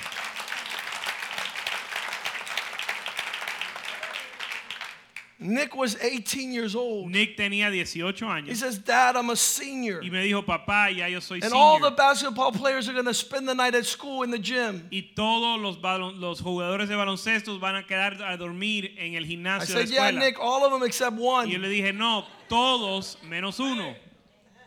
[5.40, 7.10] Nick was 18 years old.
[7.10, 8.48] Nick tenía 18 años.
[8.48, 10.02] He says, Dad, I'm a senior.
[10.02, 13.14] Y me dijo, papá, ya yo soy And all the basketball players are going to
[13.14, 14.88] spend the night at school in the gym.
[14.90, 15.78] Y todos los,
[16.16, 19.90] los jugadores de baloncesto van a quedar a dormir en el I gimnasio de said,
[19.90, 20.18] la Yeah.
[20.18, 23.94] Nick, all of them except one." Y yo le dije, no, todos menos uno.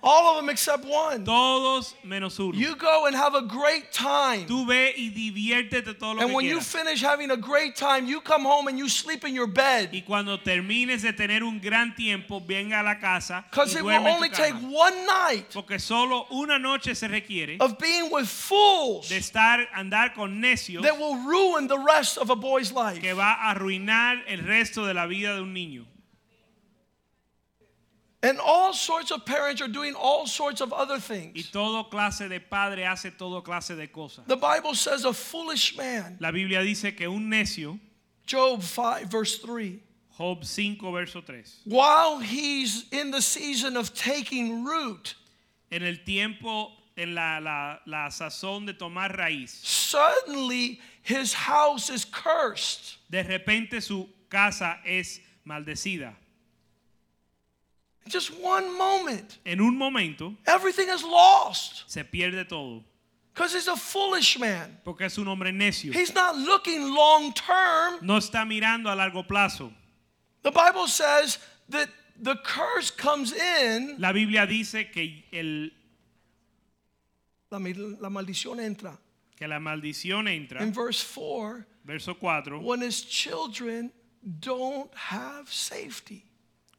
[0.03, 1.23] All of them except one.
[1.23, 2.57] Todos menos uno.
[2.57, 4.47] You go and have a great time.
[4.47, 8.07] Tú ve y diviértete todo lo And que when you finish having a great time,
[8.07, 9.89] you come home and you sleep in your bed.
[9.93, 13.83] Y cuando termines de tener un gran tiempo, venga a la casa Because y it
[13.83, 14.71] will duerme en only tu take cama.
[14.71, 20.15] one night Porque solo una noche se requiere of being with fools de estar andar
[20.15, 22.99] con necios that will ruin the rest of a boy's life.
[22.99, 25.85] que va a arruinar el resto de la vida de un niño.
[28.23, 31.49] And all sorts of parents are doing all sorts of other Y things.
[31.51, 34.25] todo clase de padre hace todo clase de cosas.
[34.27, 37.79] The Bible says a foolish man, La Biblia dice que un necio,
[38.27, 39.79] Job 5, verse 3,
[40.17, 45.15] Job 5, verso 3, while he's in the season of taking root,
[45.71, 52.05] en el tiempo, en la, la, la sazón de tomar raíz, suddenly his house is
[52.05, 52.97] cursed.
[53.09, 56.13] de repente su casa es maldecida.
[58.07, 59.37] Just one moment.
[59.45, 62.83] En un momento Everything is lost se pierde todo,
[63.33, 64.77] because he's a foolish man.
[64.83, 65.93] porque es un hombre necio.
[65.93, 67.99] He's not looking long term.
[68.01, 69.71] No está mirando a largo plazo.
[70.43, 71.37] The Bible says
[71.69, 75.69] that the curse comes in, La Biblia dice que, el,
[77.51, 78.97] la, la maldición entra.
[79.37, 83.91] que la maldición entra, In verse 4, verso 4, when his children
[84.39, 86.25] don't have safety.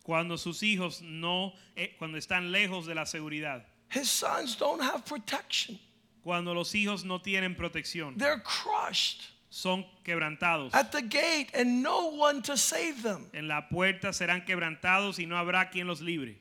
[0.03, 5.05] Cuando sus hijos no, eh, cuando están lejos de la seguridad, His sons don't have
[5.05, 5.79] protection.
[6.25, 10.73] cuando los hijos no tienen protección, They're crushed son quebrantados.
[10.75, 13.29] at the gate and no one to save them.
[13.35, 16.39] En la puerta serán quebrantados y no habrá quien los libre.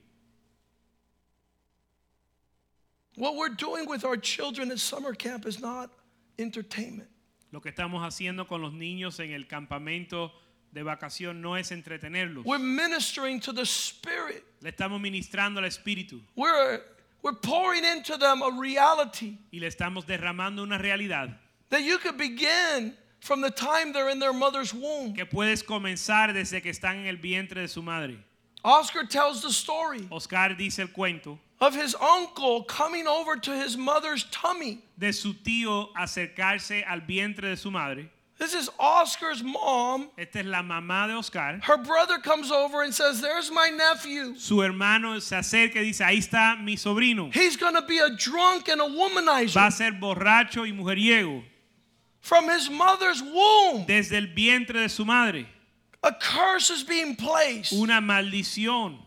[3.16, 5.92] What we're doing with our children at summer camp is not
[6.40, 7.10] entertainment.
[7.52, 10.32] Lo que estamos haciendo con los niños en el campamento
[10.74, 12.46] de vacación no es entretenerlos.
[12.46, 14.44] We're ministering to the Spirit.
[14.62, 16.82] Le estamos ministrando al Espíritu We're,
[17.22, 21.34] we're pouring into them a reality y le estamos derramando una realidad
[21.70, 25.14] that you could begin from the time they're in their mother's womb.
[25.14, 28.18] que puedes comenzar desde que están en el vientre de su madre.
[28.64, 33.76] Oscar tells the story Oscar dice el cuento of his uncle coming over to his
[33.78, 34.84] mother's tummy.
[34.98, 38.10] de su tío acercarse al vientre de su madre.
[38.42, 40.10] This is Oscar's mom.
[40.18, 41.60] Esta es la mamá de Oscar.
[41.62, 44.36] Her brother comes over and says, There's my nephew.
[44.36, 47.32] Su hermano se acerca y dice, ahí está mi sobrino.
[47.32, 49.54] He's going to be a drunk and a womanizer.
[49.54, 51.44] Va a ser borracho y mujeriego
[52.20, 53.86] from his mother's womb.
[53.86, 55.46] desde el vientre de su madre.
[56.02, 57.74] A curse is being placed.
[57.74, 58.98] Una maldición.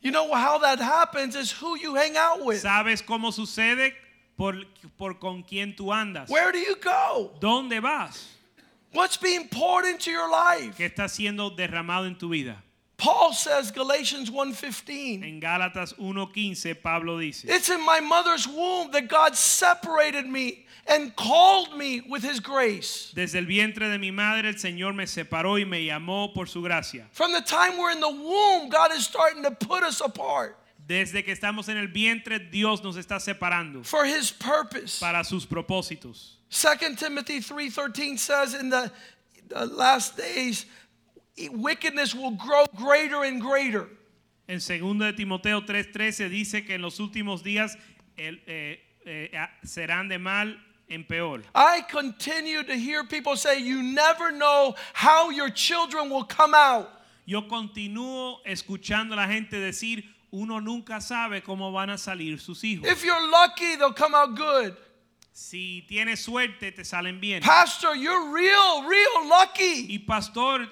[0.00, 2.60] You know how that happens is who you hang out with.
[2.60, 3.92] ¿Sabes cómo sucede?
[4.36, 4.64] Por,
[4.98, 6.28] por con quién tú andas.
[6.28, 7.30] Where do you go?
[7.38, 8.39] ¿Dónde vas?
[8.92, 10.76] What's being poured into your life?
[10.76, 12.56] ¿Qué está siendo derramado en tu vida?
[12.96, 15.22] Paul says Galatians 1:15.
[15.22, 21.14] En Gálatas 1.15 Pablo dice, It's in my mother's womb that God separated me and
[21.16, 23.12] called me with his grace.
[23.14, 26.60] desde el vientre de mi madre el Señor me separó y me llamó por su
[26.60, 27.06] gracia.
[27.12, 30.58] From the time we're in the womb, God is starting to put us apart
[30.90, 34.98] Desde que estamos en el vientre, Dios nos está separando for his purpose.
[34.98, 36.40] para sus propósitos.
[36.50, 38.90] 2 Timothy 3:13 says in the,
[39.46, 40.66] the last days
[41.52, 43.86] wickedness will grow greater and greater.
[44.48, 47.78] En 2 de Timoteo 3:13 dice que en los últimos días
[48.18, 49.30] el, eh, eh,
[49.62, 51.44] serán de mal en peor.
[51.54, 56.88] I continue to hear people say you never know how your children will come out.
[57.26, 62.62] Yo continúo escuchando a la gente decir, uno nunca sabe cómo van a salir sus
[62.62, 62.86] hijos.
[62.90, 64.76] If you're lucky, they'll come out good.
[65.32, 67.42] Si tienes suerte, te salen bien.
[67.42, 69.86] Pastor, you're real, real lucky.
[69.88, 70.68] Y pastor,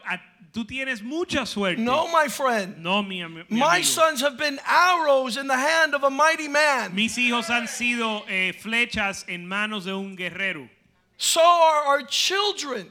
[0.53, 1.79] tú tienes mucha suerte.
[1.79, 2.79] No, my friend.
[2.83, 3.85] No, mi, mi My amigo.
[3.85, 6.95] sons have been arrows in the hand of a mighty man.
[6.95, 10.69] Mis hijos han sido eh, flechas en manos de un guerrero.
[11.17, 12.91] So are our children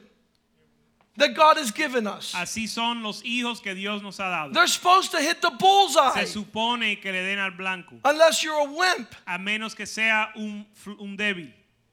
[1.17, 2.33] that God has given us.
[2.33, 4.53] Así son los hijos que Dios nos ha dado.
[4.53, 8.67] They're supposed to hit the bullseye Se supone que le den al blanco, unless you're
[8.67, 10.65] a wimp, a menos que sea un,
[10.99, 11.51] un débil,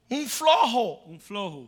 [0.09, 1.67] un flojo, un flojo,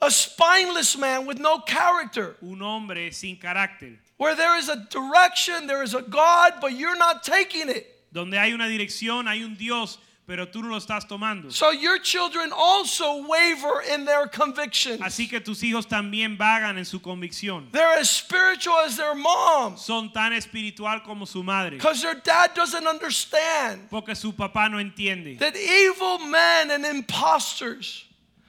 [0.00, 5.66] a spineless man with no character, un hombre sin carácter, where there is a direction,
[5.66, 7.92] there is a God, but you're not taking it.
[8.16, 11.52] donde hay una dirección, hay un Dios, pero tú no lo estás tomando.
[11.52, 15.00] So your children also waver in their convictions.
[15.00, 17.70] Así que tus hijos también vagan en su convicción.
[17.70, 22.54] They're as spiritual as their moms Son tan espiritual como su madre, because their dad
[22.54, 28.04] doesn't understand porque su papá no entiende that evil men and imposters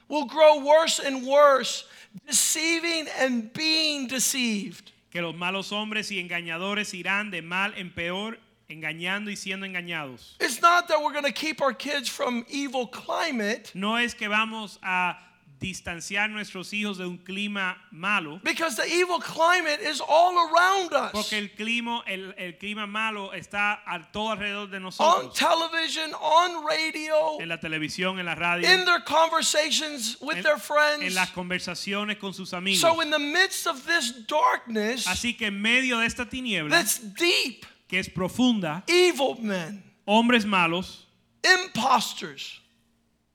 [0.08, 1.84] will grow worse and worse,
[2.26, 4.90] deceiving and being deceived.
[5.10, 10.36] que los malos hombres y engañadores irán de mal en peor, engañando y siendo engañados.
[10.40, 14.28] It's not that we're going to keep our kids from evil climate No es que
[14.28, 15.16] vamos a
[15.60, 21.10] distanciar nuestros hijos de un clima malo, because the evil climate is all around us.
[21.10, 25.24] porque el clima, el, el clima malo está a todo alrededor de nosotros.
[25.24, 30.42] On television, on radio, en la televisión, en la radio, in their conversations with en,
[30.44, 31.14] their en friends.
[31.14, 32.80] las conversaciones con sus amigos.
[32.80, 36.98] So, in the midst of this darkness Así que en medio de esta tiniebla, that's
[36.98, 41.06] deep, que es profunda, evil men, hombres malos,
[41.42, 42.60] imposters,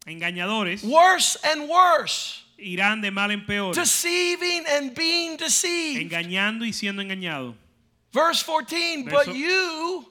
[0.05, 6.01] engañadores, worse and worse, irán de mal en peor, deceiving and being deceived.
[6.01, 7.55] engañando y siendo engañado.
[8.13, 10.05] Verse 14, Verso- but you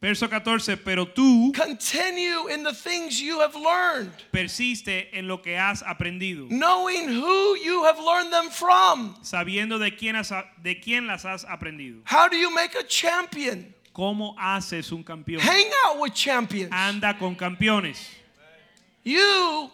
[0.00, 5.56] Verso 14, pero tú continue in the things you have learned, persiste en lo que
[5.56, 9.16] has aprendido, knowing who you have learned them from.
[9.22, 10.32] sabiendo de quién, has-
[10.62, 12.00] de quién las has aprendido.
[12.04, 13.74] How do you make a champion?
[13.92, 15.40] cómo haces un campeón.
[15.40, 16.70] Hang out with champions.
[16.72, 17.98] Anda con campeones.
[19.02, 19.70] You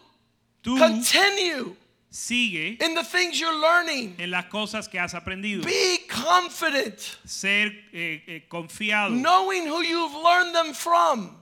[0.62, 1.76] Tú continue
[2.14, 4.14] sigue in the things you're learning.
[4.18, 5.64] en las cosas que has aprendido.
[5.64, 11.36] Be confident, Ser eh, eh, confiado, knowing who you've learned them from.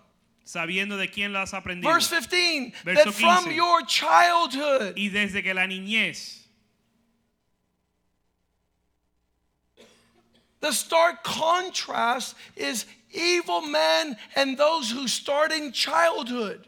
[0.46, 1.84] sabiendo de quién lo has aprendido.
[1.92, 6.38] Verse 15, Verso that from your childhood, Y desde que la niñez,
[10.60, 16.66] the stark contrast is evil men and those who start in childhood.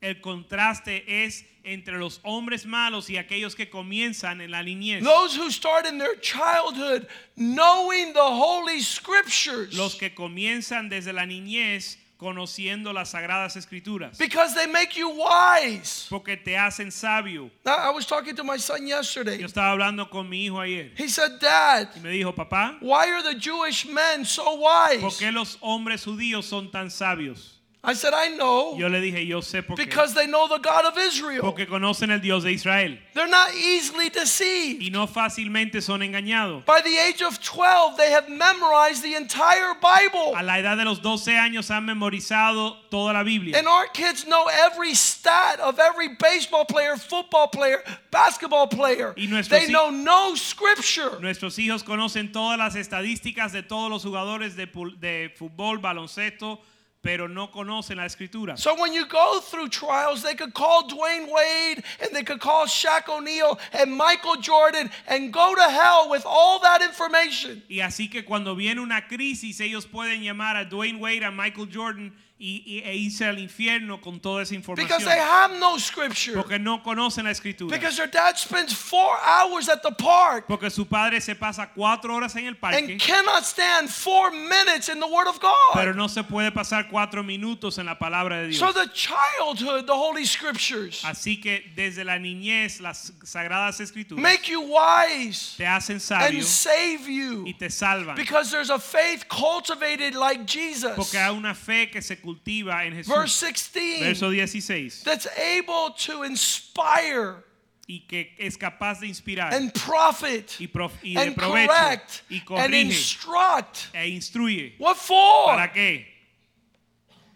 [0.00, 5.02] El contraste es entre los hombres malos y aquellos que comienzan en la niñez.
[5.04, 7.06] Those who start in their childhood
[7.36, 9.76] knowing the holy scriptures.
[9.76, 14.18] Los que comienzan desde la niñez conociendo las sagradas escrituras.
[14.18, 16.06] because they make you wise.
[16.08, 17.50] Porque te hacen sabio.
[17.66, 19.38] I was talking to my son yesterday.
[19.38, 23.08] Yo estaba hablando con mi hijo ayer He said, Dad, y me dijo, papá, why
[23.10, 25.18] are the Jewish men so ¿por wise?
[25.18, 27.57] qué los hombres judíos son tan sabios?
[27.88, 28.76] I said, I know.
[28.76, 29.86] Yo le dije, yo sé por qué.
[29.86, 31.40] Because they know the God of Israel.
[31.40, 34.82] Porque conocen el Dios de Israel They're not easily deceived.
[34.82, 36.66] y no fácilmente son engañados.
[36.66, 40.34] By the age of 12, they have memorized the entire Bible.
[40.36, 43.56] A la edad de los 12 años han memorizado toda la Biblia.
[43.56, 49.14] And our kids know every stat of every baseball player, football player, basketball player.
[49.16, 51.18] Y They know no scripture.
[51.20, 54.66] Nuestros hijos conocen todas las estadísticas de todos los jugadores de,
[55.00, 56.60] de fútbol, baloncesto,
[57.02, 58.58] pero no conocen la escritura.
[58.58, 62.66] So when you go through trials, they could call Dwyane Wade and they could call
[62.66, 67.62] Shaq O'Neal and Michael Jordan and go to hell with all that information.
[67.68, 71.66] Y así que cuando viene una crisis, ellos pueden llamar a Dwyane Wade, a Michael
[71.66, 75.04] Jordan y, y- e irse al infierno con toda esa Because información.
[75.10, 76.34] they have no scripture.
[76.34, 77.76] Porque no conocen la escritura.
[77.76, 82.14] Because their dad spends four hours at the park Porque su padre se pasa cuatro
[82.14, 85.40] horas en el parque, and cannot stand four minutes in the Word of
[85.74, 85.96] pero God.
[85.96, 88.60] no se puede pasar cuatro minutos en la palabra de Dios.
[88.60, 94.46] So the childhood, the Holy Scriptures, Así que desde la niñez las sagradas escrituras make
[94.48, 97.44] you wise te hacen and sabio save you.
[97.48, 98.14] y te salvan.
[98.14, 100.92] Because there's a faith cultivated like Jesus.
[100.94, 103.06] Porque hay una fe que se cultiva en Jesús.
[103.14, 104.00] Verse 16.
[104.00, 105.02] Verso 16.
[105.04, 107.44] that's able to inspire
[107.90, 112.22] Y que es capaz de inspirar and profit y, prof- y de and provecho correct
[112.30, 113.88] y and instruct.
[113.94, 114.74] e instruye.
[114.78, 115.46] What for?
[115.54, 116.04] ¿Para qué?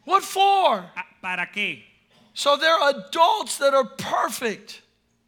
[0.04, 0.90] What for?
[0.94, 1.82] Ah, ¿Para qué?
[2.34, 4.82] So they're adults that are perfect.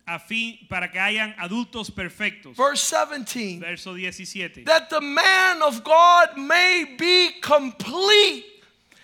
[0.06, 2.54] A fin, para que hayan adultos perfectos.
[2.56, 3.60] Verse 17.
[3.60, 4.64] Verso 17.
[4.64, 8.44] That the man of God may be complete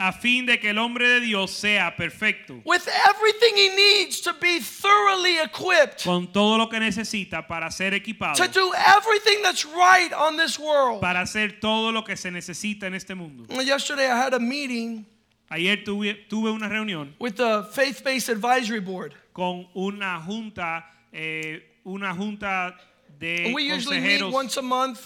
[0.02, 2.62] A fin de que el hombre de Dios sea perfecto.
[2.64, 7.92] with everything he needs to be thoroughly equipped Con todo lo que necesita para ser
[7.92, 8.34] equipado.
[8.36, 11.02] to do everything that's right on this world.
[11.02, 13.44] Para hacer todo lo que se necesita en este mundo.
[13.62, 15.04] Yesterday I had a meeting
[15.50, 19.14] Ayer tuve, tuve una reunión with the Faith Based Advisory Board.
[19.34, 22.74] con una junta, eh, una junta
[23.18, 25.00] de We usually meet consejeros once a month.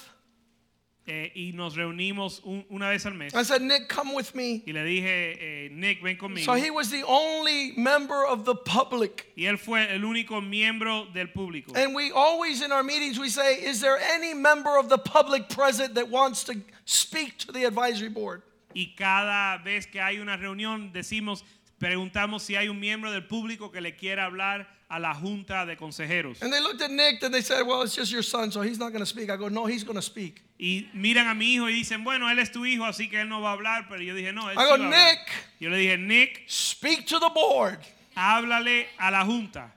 [1.07, 3.35] Eh, y nos reunimos un- una vez al mes.
[3.35, 4.63] I said, Nick, come with me.
[4.67, 6.45] Y le dije, eh, Nick, ven conmigo.
[6.45, 9.27] So he was the only member of the public.
[9.37, 11.77] Y él fue el único miembro del público.
[11.77, 15.49] And we always in our meetings we say, is there any member of the public
[15.49, 18.43] present that wants to speak to the advisory board?
[18.75, 21.45] Y cada vez que hay una reunión decimos,
[21.79, 25.77] preguntamos si hay un miembro del público que le quiera hablar a la junta de
[25.77, 26.41] consejeros.
[26.43, 28.79] And they looked at Nick and they said, well, it's just your son, so he's
[28.79, 29.31] not going to speak.
[29.31, 30.43] I go, no, he's going to speak.
[30.57, 33.29] Y miran a mi hijo y dicen, bueno, él es tu hijo, así que él
[33.29, 33.87] no va a hablar.
[33.89, 34.91] Pero yo dije, no, él I sí go, va a hablar".
[35.15, 35.33] Nick.
[35.61, 37.81] Yo le dije, Nick, Speak to the board.
[38.15, 39.73] háblale a la junta.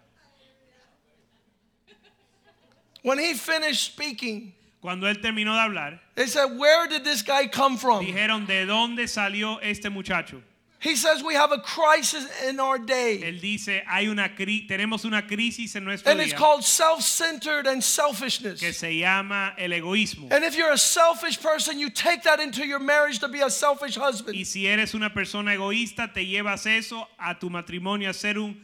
[3.04, 7.48] When he finished speaking, Cuando él terminó de hablar, they said, where did this guy
[7.48, 8.06] come from?
[8.06, 10.42] dijeron, ¿de dónde salió este muchacho?
[10.80, 13.20] He says, we have a crisis in our day.
[13.24, 17.84] Él dice, hay una tenemos una crisis en nuestro And it's called self centered and
[17.84, 18.60] selfishness.
[18.60, 20.32] que se llama el egoísmo.
[20.32, 23.50] And if you're a selfish person, you take that into your marriage to be a
[23.50, 24.36] selfish husband.
[24.38, 28.56] Y si eres una persona egoísta, te llevas eso a tu matrimonio a ser un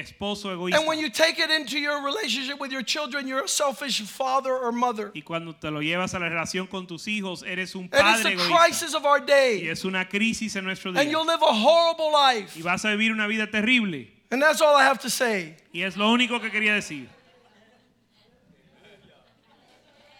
[0.00, 0.78] esposo egoísta.
[0.78, 4.52] And when you take it into your relationship with your children, you're a selfish father
[4.56, 5.10] or mother.
[5.14, 8.22] y cuando te lo llevas a la relación con tus hijos, eres un And it's
[8.22, 8.56] padre the egoísta.
[8.56, 9.68] crisis of our Y day.
[9.68, 11.10] es una crisis en nuestro And día.
[11.10, 12.56] you'll live a horrible life.
[12.58, 14.08] Y vas a vivir una vida terrible.
[14.30, 15.56] And that's all I have to say.
[15.74, 17.06] Y es lo único que quería decir.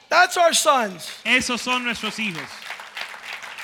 [0.08, 1.08] That's our sons.
[1.24, 2.42] Esos son nuestros hijos.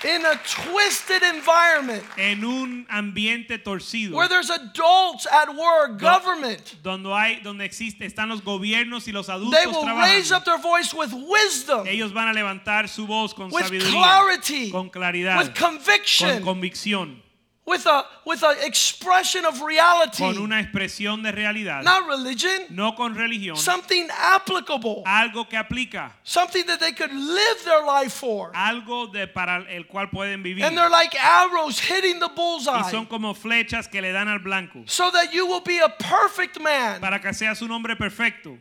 [0.05, 4.16] In a twisted environment en un ambiente torcido.
[4.16, 9.28] where there's adults at work, government, donde hay donde existe están los gobiernos y los
[9.28, 13.34] adultos they will raise up their voice with wisdom, Ellos van a levantar su voz
[13.34, 17.22] con with sabiduría, clarity, con claridad, with con conviction, convicción,
[17.69, 22.93] with a with an expression of reality, con una expresión de realidad, not religion, no
[22.93, 28.51] con religión, something applicable, algo que aplica, something that they could live their life for.
[28.55, 30.64] algo de para el cual pueden vivir.
[30.64, 32.81] And they're like arrows hitting the bullseye.
[32.81, 34.83] Y son como flechas que le dan al blanco.
[34.87, 38.57] So that you will be a perfect man, para que seas un hombre perfecto,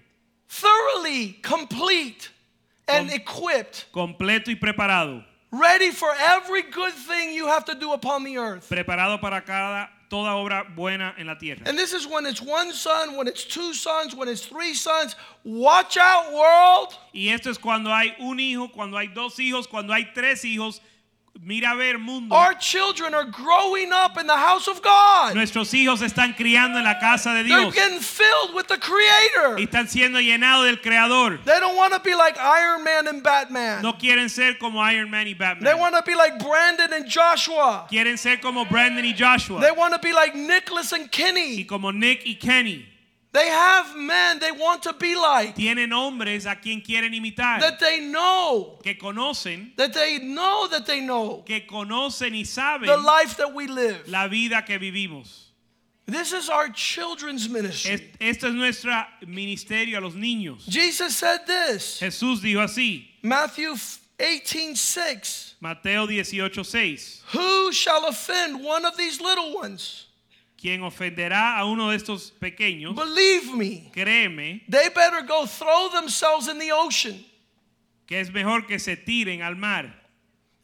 [0.50, 2.30] thoroughly complete
[2.90, 7.94] and Com- equipped, completo y preparado, ready for every good thing you have to do
[7.94, 8.68] upon the earth.
[8.70, 11.62] preparado para cada toda obra buena en la tierra.
[11.66, 15.16] And this is when it's one son, when it's two sons, when it's three sons.
[15.44, 16.98] Watch out, world.
[17.14, 20.80] Y esto es cuando hay un hijo, cuando hay dos hijos, cuando hay tres hijos.
[21.44, 22.36] Mira a ver mundo.
[22.36, 25.36] Our children are growing up in the house of God.
[25.36, 27.74] Nuestros hijos están criando en la casa de Dios.
[27.74, 29.58] They're getting filled with the y Creator.
[29.60, 31.40] están siendo llenados del Creador.
[31.44, 33.82] They don't want to be like Iron Man and Batman.
[33.82, 35.64] No quieren ser como Iron Man y Batman.
[35.64, 37.88] They want to be like Brandon and Joshua.
[37.90, 41.62] Quieren ser como Brandon y Joshua They want to be like Nicholas and Kenny.
[41.62, 42.86] y como Nick y Kenny.
[43.34, 47.80] They have men they want to be like Tienen hombres a quien quieren imitar, that
[47.80, 52.98] they know, que conocen, that they know that they know que conocen y saben the
[52.98, 54.08] life that we live.
[54.08, 55.44] la vida que vivimos.
[56.06, 58.00] This is our children's ministry.
[58.22, 58.92] Esto es nuestro
[59.28, 60.68] ministerio a los niños.
[60.68, 63.76] Jesus said this, Jesús dijo así, Matthew
[64.18, 65.56] 18 6.
[65.60, 67.22] Mateo 18:6.
[67.34, 70.07] Who shall offend one of these little ones?
[70.60, 76.48] Quien ofenderá a uno de estos pequeños, Believe me, créeme they better go throw themselves
[76.48, 77.24] in the ocean.
[78.08, 79.94] que es mejor que se tiren al mar.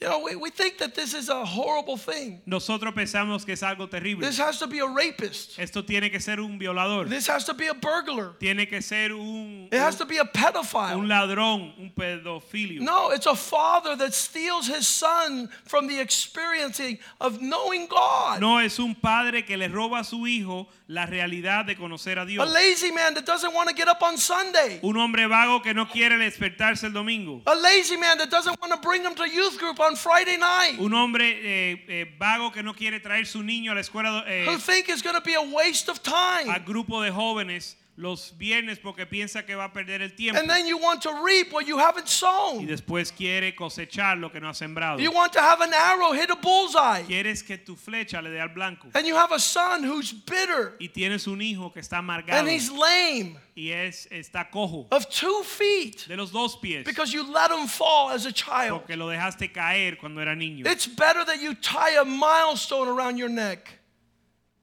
[0.02, 2.42] You know, we, we think that this is a horrible thing.
[2.46, 4.20] Nosotros pensamos que es algo terrible.
[4.28, 5.58] This has to be a rapist.
[5.58, 7.08] Esto tiene que ser un violador.
[7.08, 8.38] This has to be a burglar.
[8.38, 11.08] Tiene que ser un, It has un, to be a un pedophile.
[11.08, 12.82] ladrón, un pedofilio.
[12.82, 18.42] No, it's a father that steals his son from the experiencing of knowing God.
[18.42, 22.24] No es un padre que le roba a su hijo la realidad de conocer a
[22.24, 22.52] A Dios.
[22.54, 24.80] lazy man that doesn't want to get up on Sunday.
[24.84, 27.42] Un hombre vago que no quiere despertarse el domingo.
[27.48, 30.80] A lazy man that doesn't want to bring him to youth group on Friday night.
[30.80, 34.46] Un hombre eh, eh, vago que no quiere traer su niño a la escuela eh,
[34.48, 36.60] Who think it's going to be a waste of al time.
[36.66, 40.66] grupo de jóvenes los viernes porque piensa que va a perder el tiempo And then
[40.66, 42.62] you want to reap what you haven't sown.
[42.62, 45.00] y después quiere cosechar lo que no ha sembrado.
[45.00, 47.04] You want to have an arrow hit a bullseye.
[47.06, 50.76] Quieres que tu flecha le dé al blanco And you have a son who's bitter
[50.80, 55.08] y tienes un hijo que está amargado and he's lame y es está cojo of
[55.10, 58.82] two feet de los dos pies because you let him fall as a child.
[58.82, 60.66] porque lo dejaste caer cuando era niño.
[60.66, 63.80] It's better that you tie a milestone around your neck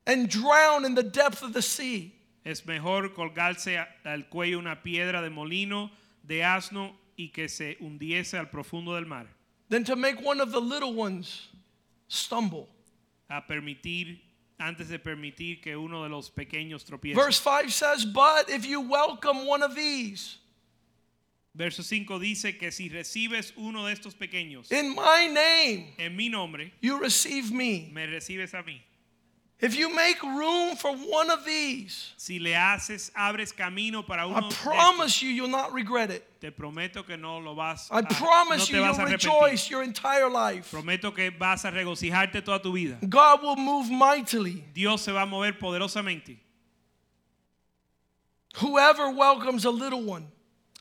[0.05, 2.17] and drown in the depth of the sea
[2.51, 5.93] Es mejor colgarse al cuello una piedra de molino
[6.25, 9.29] de asno y que se hundiese al profundo del mar
[9.69, 11.49] than to make one of the little ones
[12.09, 12.69] stumble.
[13.29, 14.21] a permitir
[14.59, 17.15] antes de permitir que uno de los pequeños tropiece.
[17.15, 20.39] Verse 5 says, But if you welcome one of these
[21.55, 26.29] Verso 5 dice que si recibes uno de estos pequeños in my name, en mi
[26.29, 27.91] nombre, you receive me.
[27.93, 28.81] me recibes a mí.
[29.61, 34.37] If you make room for one of these, Si le haces, abres camino para uno
[34.39, 36.25] I de estos, promise you, you'll not regret it.
[36.41, 39.83] te prometo que no lo vas I a, no promise te you, you'll rejoice your
[39.83, 40.71] entire life.
[40.71, 42.99] Prometo que vas a regocijarte toda tu vida.
[43.07, 44.65] God will move mightily.
[44.73, 46.39] Dios se va a mover poderosamente
[48.57, 50.27] Whoever welcomes a little one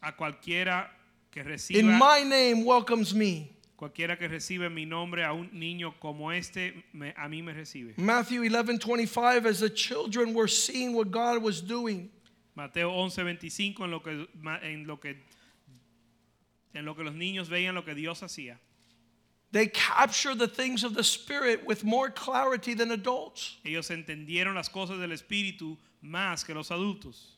[0.01, 0.88] a cualquiera
[1.32, 3.55] que in my name welcomes me.
[3.80, 7.93] Cualquiera que recibe mi nombre a un niño como este me- a mí me recibe.
[7.97, 12.11] Matthew 11:25 as the children were seeing what God was doing,
[12.55, 14.27] Mateo 11:25 en lo que
[14.63, 15.15] en lo que
[16.73, 18.57] en lo que los niños veían lo que Dios hacía.
[19.51, 23.57] they capture the things of the Spirit with more clarity than adults.
[23.65, 27.38] Ellos entendieron las cosas del espíritu más que los adultos.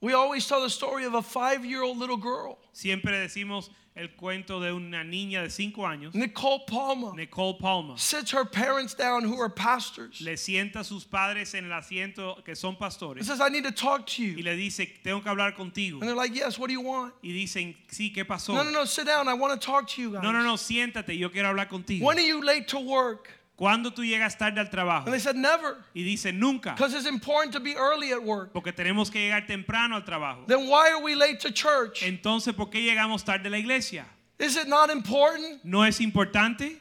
[0.00, 4.10] We always tell the story of a five year old little girl, Siempre decimos el
[4.10, 7.98] cuento de una niña de cinco años, Nicole Palmer, Nicole Palma.
[7.98, 10.20] sits her parents down who are pastors.
[10.20, 13.72] Le sienta a sus padres en el asiento que son pastores says, I need to
[13.72, 14.42] talk to y you.
[14.42, 16.00] le dice, tengo que hablar contigo.
[16.00, 17.14] And they're like, Yes, what do you want?
[17.22, 18.54] Y dicen, sí, ¿qué pasó?
[18.54, 19.28] No, no, no, sit down.
[19.28, 20.22] I want to talk to you guys.
[20.22, 22.02] No, no, no, siéntate, yo quiero hablar contigo.
[22.02, 23.37] When are you late to work?
[23.58, 25.06] ¿Cuándo tú llegas tarde al trabajo?
[25.06, 25.76] And they said, Never.
[25.92, 28.52] Y dice, nunca, Because it's important to be early at work.
[28.52, 30.44] porque tenemos que llegar temprano al trabajo.
[30.46, 32.02] Then why are we late to church?
[32.04, 34.06] Entonces, ¿por qué llegamos tarde a la iglesia?
[34.38, 35.64] Is it not important?
[35.64, 36.78] ¿No es importante?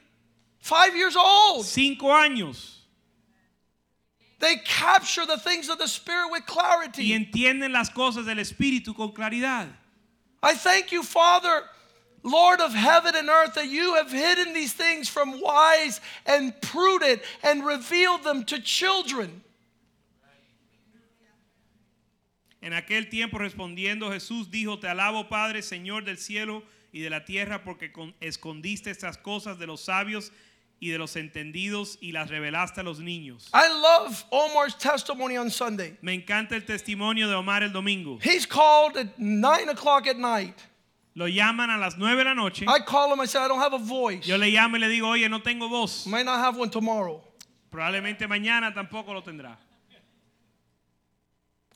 [0.60, 1.66] Five years old.
[1.66, 2.76] Cinco años.
[4.40, 7.14] They capture the things of the Spirit with Y clarity.
[7.14, 9.68] entienden las cosas del Espíritu con claridad.
[10.44, 11.64] I thank you, Father,
[12.28, 17.22] Lord of heaven and earth, that you have hidden these things from wise and prudent
[17.44, 19.44] and revealed them to children.
[22.62, 27.24] En aquel tiempo respondiendo Jesús dijo, te alabo Padre, Señor del cielo y de la
[27.24, 30.32] tierra, porque escondiste estas cosas de los sabios
[30.80, 33.50] y de los entendidos y las revelaste a los niños.
[33.54, 35.98] I love Omar's testimony on Sunday.
[36.02, 38.20] Me encanta el testimonio de Omar el domingo.
[38.22, 40.56] He's called at nine o'clock at night.
[41.18, 42.66] Lo llaman a las nueve de la noche.
[42.68, 44.28] I call him, I say, I don't have a voice.
[44.28, 46.06] Yo le llamo y le digo, oye, no tengo voz.
[46.06, 47.24] Might not have one tomorrow.
[47.72, 49.56] Probablemente mañana tampoco lo tendrá.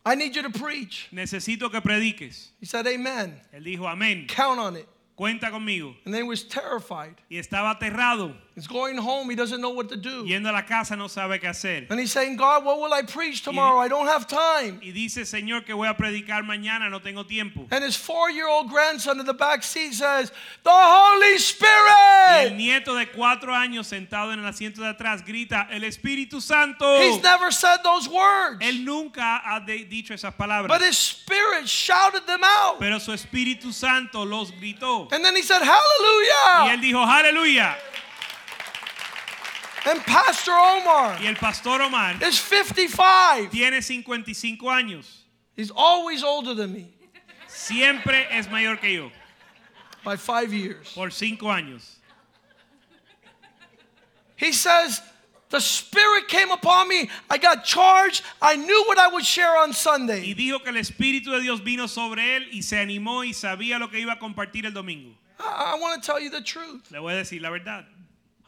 [0.06, 1.08] I need you to preach.
[1.12, 2.50] Necesito que prediques.
[2.60, 3.42] He said, Amen.
[3.52, 4.28] Él dijo, amén.
[4.28, 4.88] Count on it.
[5.18, 5.96] Cuenta conmigo.
[6.06, 7.16] And then he was terrified.
[7.28, 8.36] Y estaba aterrado.
[8.62, 9.28] He's going home.
[9.28, 10.24] He doesn't know what to do.
[10.24, 11.88] Yendo a la casa no sabe qué hacer.
[11.90, 13.80] And he's saying, God, what will I preach tomorrow?
[13.80, 14.80] I don't have time.
[14.84, 17.66] Y dice, Señor, que voy a predicar mañana, no tengo tiempo.
[17.72, 20.32] And his four year old grandson in the back seat says,
[20.64, 22.56] The Holy Y el Spirit.
[22.56, 27.00] nieto de cuatro años sentado en el asiento de atrás grita, el Espíritu Santo.
[27.02, 28.64] He's never said those words.
[28.64, 30.68] Él nunca ha dicho esas palabras.
[30.68, 32.78] But his spirit shouted them out.
[32.80, 35.12] Pero su Espíritu Santo los gritó.
[35.12, 36.66] And then he said, Hallelujah.
[36.66, 36.82] Y él Hallelujah.
[36.82, 37.78] dijo, aleluya.
[39.86, 43.50] And Pastor Omar Y el pastor Omar is 55.
[43.50, 45.06] tiene 55 años.
[45.56, 46.88] He's always older than me
[47.48, 49.12] Siempre es mayor que yo.
[50.04, 50.92] by five years.
[50.94, 51.98] Por cinco años.
[54.36, 55.02] He says,
[55.50, 57.10] The Spirit came upon me.
[57.30, 58.24] I got charged.
[58.42, 60.22] I knew what I would share on Sunday.
[60.22, 63.78] Y dijo que el Espíritu de Dios vino sobre él y se animó y sabía
[63.78, 65.14] lo que iba a compartir el domingo.
[65.40, 66.90] I, want to tell you the truth.
[66.92, 67.86] Le voy a decir la verdad.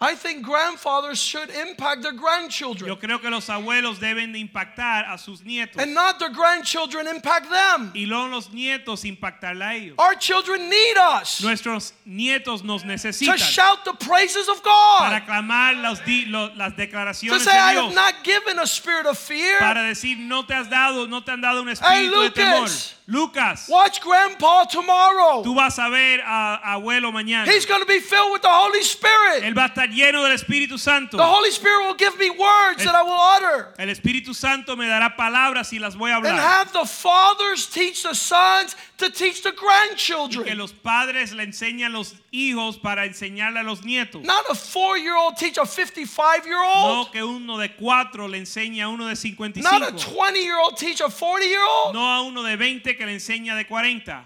[0.03, 5.05] I think grandfathers should impact their grandchildren Yo creo que los abuelos deben de impactar
[5.09, 5.81] a sus nietos.
[5.81, 7.91] and not their grandchildren impact them.
[7.95, 9.95] Y luego los nietos impactarla a ellos.
[9.97, 13.37] Our children need us Nuestros nietos nos necesitan.
[13.37, 14.99] to shout the praises of God.
[14.99, 19.59] para clamar lo- las To say, de I have not given a spirit of fear.
[19.59, 22.67] Para decir, no te has dado, no te han dado un Hey, espíritu de temor.
[23.07, 23.67] Lucas.
[23.69, 25.43] Watch grandpa tomorrow.
[25.43, 27.45] tú vas a ver a, abuelo mañana.
[27.47, 29.43] He's going to be filled with the Holy Spirit.
[29.43, 31.17] Él va a estar lleno del Espíritu Santo.
[31.17, 33.73] The Holy Spirit will give me words that I will utter.
[33.77, 36.31] El Espíritu Santo me dará palabras y las voy a hablar.
[36.33, 40.57] And have the fathers teach the sons to teach the Y que grandchildren.
[40.57, 44.23] los padres le enseñan los hijos para enseñarle a los nietos.
[44.23, 47.07] Not a four year old teach a 55-year-old.
[47.07, 49.13] No que uno de cuatro le enseñe a uno de
[49.61, 51.93] Not a 20 year old teach a 40 year old.
[51.93, 54.25] No a uno de 20 que le enseña de 40.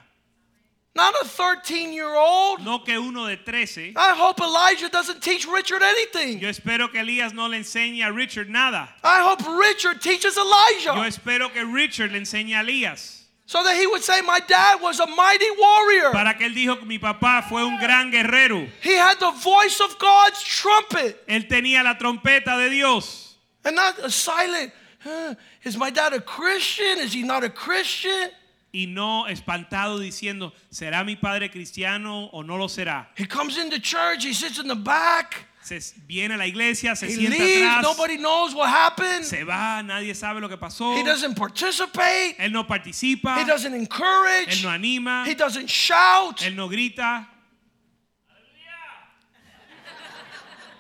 [0.96, 2.66] Not a 13 year old.
[2.66, 3.94] No que uno de 13.
[3.96, 6.40] I hope Elijah doesn't teach Richard anything.
[6.40, 8.90] Yo espero que Elías no le enseñe a Richard nada.
[9.04, 13.26] I hope Richard teaches Yo Elijah espero que Richard le enseñe a Elías.
[13.46, 16.12] so that he would say, My dad was a mighty warrior.
[16.14, 18.68] Para que él dijo que mi papá fue un gran guerrero.
[18.82, 23.36] He had the voice of God's trumpet Él tenía la trompeta de Dios.
[23.64, 24.72] and not a silent.
[25.04, 26.98] "Huh, is my dad a Christian?
[26.98, 28.32] Is he not a Christian?
[28.78, 33.10] Y no espantado diciendo, ¿será mi padre cristiano o no lo será?
[33.18, 37.08] He comes into church, he sits in the back, Se viene a la iglesia, se
[37.08, 39.24] he sienta leaves, atrás, nobody knows what happened.
[39.26, 40.96] se va, nadie sabe lo que pasó.
[40.96, 46.44] He doesn't participate, Él no participa, he doesn't él encourage, no anima, he doesn't shout.
[46.44, 47.28] él no grita.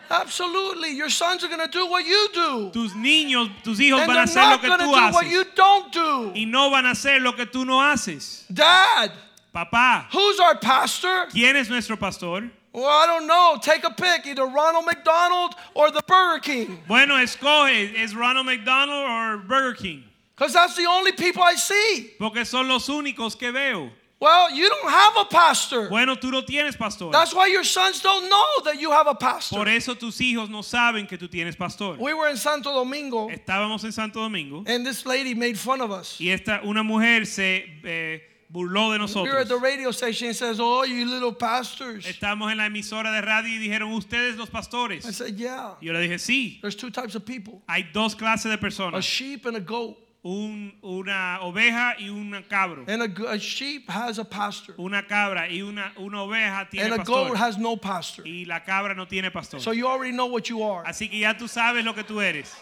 [0.09, 2.69] Absolutely, your sons are going to do what you do.
[2.71, 5.91] Tus niños, tus hijos And van a hacer lo que tú do what you don't
[5.91, 6.31] do.
[6.35, 8.45] Y no van a hacer lo que tú no haces.
[8.53, 9.11] Dad,
[9.53, 11.27] Papá, who's our pastor?
[11.31, 12.49] ¿quién es nuestro pastor?
[12.73, 13.57] Well, I don't know.
[13.59, 16.79] Take a pick, either Ronald McDonald or the Burger King.
[16.87, 20.03] Bueno, escoge, ¿es Ronald McDonald o Burger King?
[20.35, 22.11] Because that's the only people I see.
[22.19, 23.89] Porque son los únicos que veo.
[24.19, 25.89] Well, you don't have a pastor.
[25.89, 27.11] Bueno, tú no tienes pastor.
[27.11, 29.57] That's why your sons don't know that you have a pastor.
[29.57, 31.97] Por eso tus hijos no saben que tú tienes pastor.
[31.99, 35.91] We were in Santo Domingo, Estábamos en Santo Domingo and this lady made fun of
[35.91, 36.19] us.
[36.19, 39.25] y esta una mujer se eh, burló de nosotros.
[39.25, 42.65] We were at the radio station and says, "Oh, you little pastors." Estamos en la
[42.65, 46.17] emisora de radio y dijeron, "Ustedes los pastores." I said, "Yeah." Y yo le dije,
[46.17, 48.97] "Sí, There's two types of people: hay dos clases de personas.
[48.97, 49.95] a sheep and a goat.
[50.27, 52.83] Un, una oveja y un cabro.
[52.87, 57.01] And a, a sheep has a pastor, Una cabra y una, una oveja tiene and
[57.01, 58.23] a goat pastor has no pastor.
[58.25, 59.61] y la cabra no tiene pastor.
[59.61, 60.83] So you already know what you are.
[60.83, 62.53] Así que ya tú sabes lo que tú eres.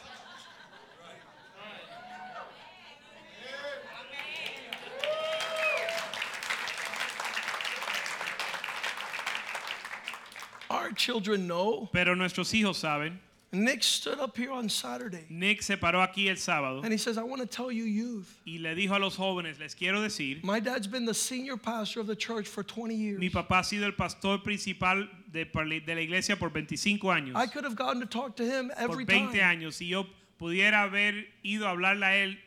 [10.69, 11.89] Our children know.
[11.91, 13.19] pero nuestros hijos saben.
[13.51, 17.17] Nick stood up here on Saturday Nick se paró aquí el sábado and he says,
[17.17, 20.43] I want to tell you, youth, y le dijo a los jóvenes, les quiero decir,
[20.43, 23.19] my dad's been the senior pastor of the church for 20 years.
[23.19, 27.35] mi papá ha sido el pastor principal de, de la iglesia por 25 años.
[27.35, 29.75] I could have gotten to talk to him Por every 20 time años.
[29.75, 30.05] Si yo
[30.39, 32.37] pudiera haber ido a hablarle a él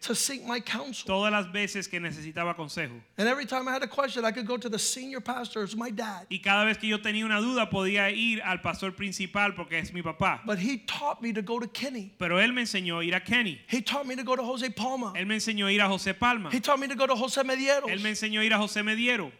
[0.00, 1.06] to seek my counsel.
[1.06, 3.00] todas las veces que necesitaba consejo.
[3.18, 5.76] And every time I had a question, I could go to the senior pastor, it's
[5.76, 6.26] my dad.
[6.30, 9.92] Y cada vez que yo tenía una duda podía ir al pastor principal porque es
[9.92, 10.40] mi papá.
[10.46, 12.14] But he taught me to go to Kenny.
[12.18, 13.60] Pero él me enseñó a ir a Kenny.
[13.66, 15.12] He taught me to go to Jose Palma.
[15.14, 16.50] Él me enseñó a ir a José Palma.
[16.50, 19.30] He taught me to go to Jose Él me enseñó a ir a José Mediero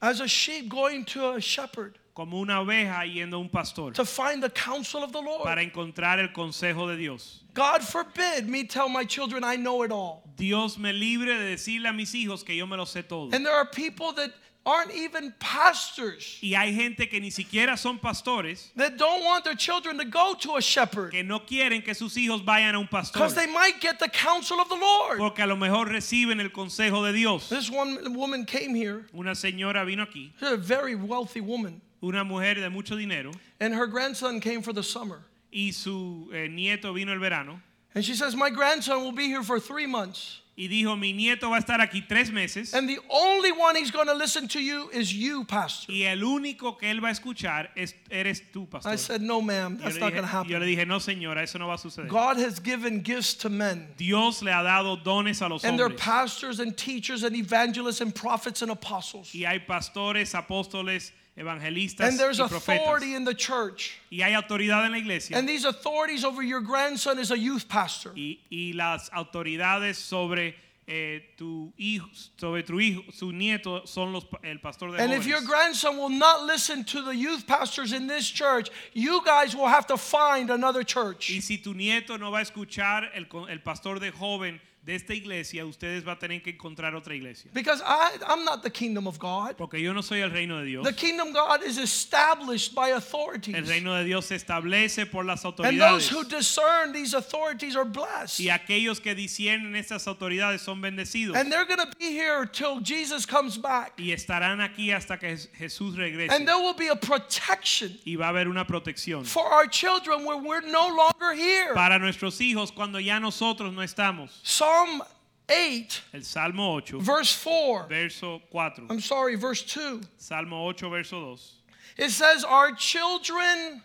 [0.00, 4.04] As a sheep going to a shepherd como una oveja yendo a un pastor to
[4.04, 5.42] find the counsel of the Lord.
[5.44, 7.42] para encontrar el consejo de Dios.
[7.54, 10.22] God forbid me tell my children I know it all.
[10.36, 13.30] Dios me libre de decirle a mis hijos que yo me lo sé todo.
[13.32, 14.32] And there are people that
[14.66, 19.54] aren't even pastors Y hay gente que ni siquiera son pastores that don't want their
[19.54, 22.88] children to go to a shepherd que no quieren que sus hijos vayan a un
[22.88, 25.18] pastor because they might get the counsel of the Lord.
[25.18, 27.48] porque a lo mejor reciben el consejo de Dios.
[27.50, 32.24] This one woman came here, Una señora vino aquí, she's a very wealthy woman, una
[32.24, 35.24] mujer de mucho dinero, and her grandson came for the summer.
[35.52, 37.60] y su eh, nieto vino el verano
[37.94, 40.40] And she says, My grandson will be here for three months.
[40.56, 43.90] y dijo, mi nieto va a estar aquí tres meses And the only one he's
[43.90, 45.92] going to listen to you is you, Pastor.
[45.92, 48.92] y el único que él va a escuchar es, eres tú, pastor.
[48.92, 50.50] I said, No, ma'am, that's not going to happen.
[50.50, 52.08] yo le dije, no señora, eso no va a suceder.
[52.08, 53.88] God has given gifts to men.
[53.96, 58.14] Dios le ha dado dones a los And they're pastors and teachers and evangelists and
[58.14, 59.34] prophets and apostles.
[59.34, 62.80] Y hay pastores, apóstoles, evangelistas And there's y profetas.
[62.82, 63.98] authority in the church.
[64.10, 65.36] Y hay autoridad en la iglesia.
[65.36, 68.12] And these authorities over your grandson is a youth pastor.
[68.16, 70.54] y, y las autoridades sobre
[70.86, 72.06] eh, tu hijo,
[72.36, 76.10] sobre tu hijo, su nieto son los el pastor de And if your grandson will
[76.10, 80.50] not listen to the youth pastors in this church, you guys will have to find
[80.50, 81.30] another church.
[81.30, 85.14] y si tu nieto no va a escuchar el, el pastor de joven de esta
[85.14, 87.50] iglesia, ustedes van a tener que encontrar otra iglesia.
[87.54, 89.56] Because I, I'm not the kingdom of God.
[89.56, 90.84] Porque yo no soy el reino de Dios.
[90.84, 93.68] The kingdom of God is established by El authorities.
[93.68, 96.08] reino de Dios se establece por las And those autoridades.
[96.08, 98.40] who discern these authorities are blessed.
[98.40, 101.36] Y aquellos que disciernen estas autoridades son bendecidos.
[101.36, 103.94] And they're going to be here till Jesus comes back.
[103.98, 106.30] Y estarán aquí hasta que Jes- Jesús regrese.
[106.32, 109.24] And there will be a protection Y va a haber una protección.
[109.24, 111.72] for our children when we're no longer here.
[111.74, 114.30] Para nuestros hijos cuando ya nosotros no estamos.
[114.74, 115.02] Psalm
[115.48, 117.86] 8, El Salmo 8, verse 4.
[117.88, 118.72] verso 4.
[118.90, 120.00] I'm sorry, verse 2.
[120.16, 122.02] Salmo 8, verso 2.
[122.02, 123.82] It says, Our children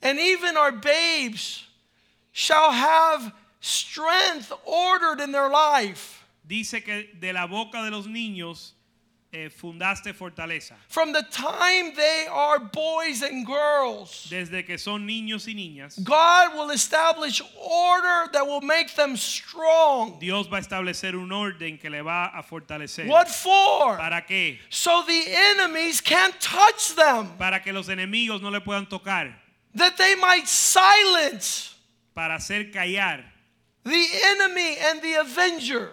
[0.00, 1.66] and even our babes
[2.32, 6.24] shall have strength ordered in their life.
[6.46, 8.72] Dice que de la boca de los niños
[9.34, 10.76] eh, fundaste fortaleza.
[10.88, 16.54] From the time they are boys and girls, Desde que son niños y niñas, God
[16.54, 20.18] will establish order that will make them strong.
[20.20, 23.06] Dios va a establecer un orden que le va a fortalecer.
[23.08, 23.96] What for?
[23.96, 24.58] ¿Para qué?
[24.70, 29.34] So the enemies can't touch them, Para que los enemigos no le puedan tocar.
[29.74, 31.74] that they might silence
[32.14, 33.24] Para hacer callar
[33.82, 35.90] the enemy and the avenger.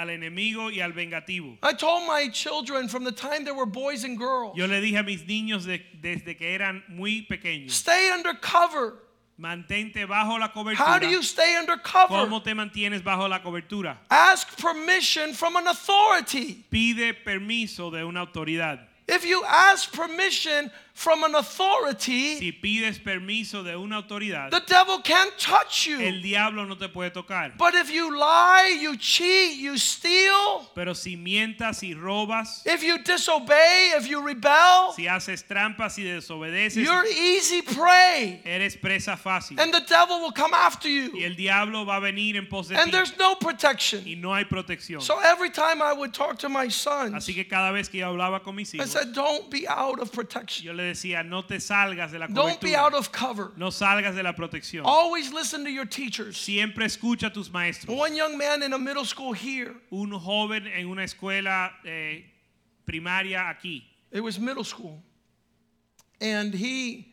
[0.00, 1.58] Al enemigo y al vengativo.
[1.62, 4.98] I told my children from the time they were boys and girls, Yo le dije
[4.98, 8.94] a mis niños de- desde que eran muy pequeños, stay under cover.
[9.38, 10.76] mantente bajo la cobertura.
[10.86, 12.26] How do you stay under cover?
[12.26, 13.98] ¿Cómo te mantienes bajo la cobertura?
[14.10, 16.64] Ask permission from an authority.
[16.70, 18.80] Pide permiso de una autoridad.
[19.08, 24.98] If you ask permission from an authority, Si pides permiso de una autoridad, the devil
[25.00, 25.98] can't touch you.
[26.00, 27.52] el diablo no te puede tocar.
[27.56, 32.98] But if you lie, you cheat, you steal, Pero si mientas y robas, if you
[32.98, 38.40] disobey, if you rebel, si haces trampas y desobedeces, you're easy prey.
[38.44, 39.58] eres presa fácil.
[39.58, 41.24] And the devil will come after Y you.
[41.24, 42.90] el diablo va a venir en pos de And ti.
[42.90, 44.20] there's no Y protection.
[44.20, 45.00] no hay protección.
[45.00, 48.06] So every time I would talk to my sons, Así que cada vez que yo
[48.12, 50.66] hablaba con mis I said, don't be out of protection.
[50.80, 52.98] Le decía, no te salgas de la Don't be out cobertura.
[52.98, 53.52] of cover.
[53.56, 54.82] No salgas de la protección.
[54.84, 56.36] Always listen to your teachers.
[56.36, 57.96] Siempre escucha a tus maestros.
[57.96, 62.22] One young man in a middle school here, Un joven en una escuela eh,
[62.86, 65.02] primaria aquí, it was middle school,
[66.20, 67.06] and he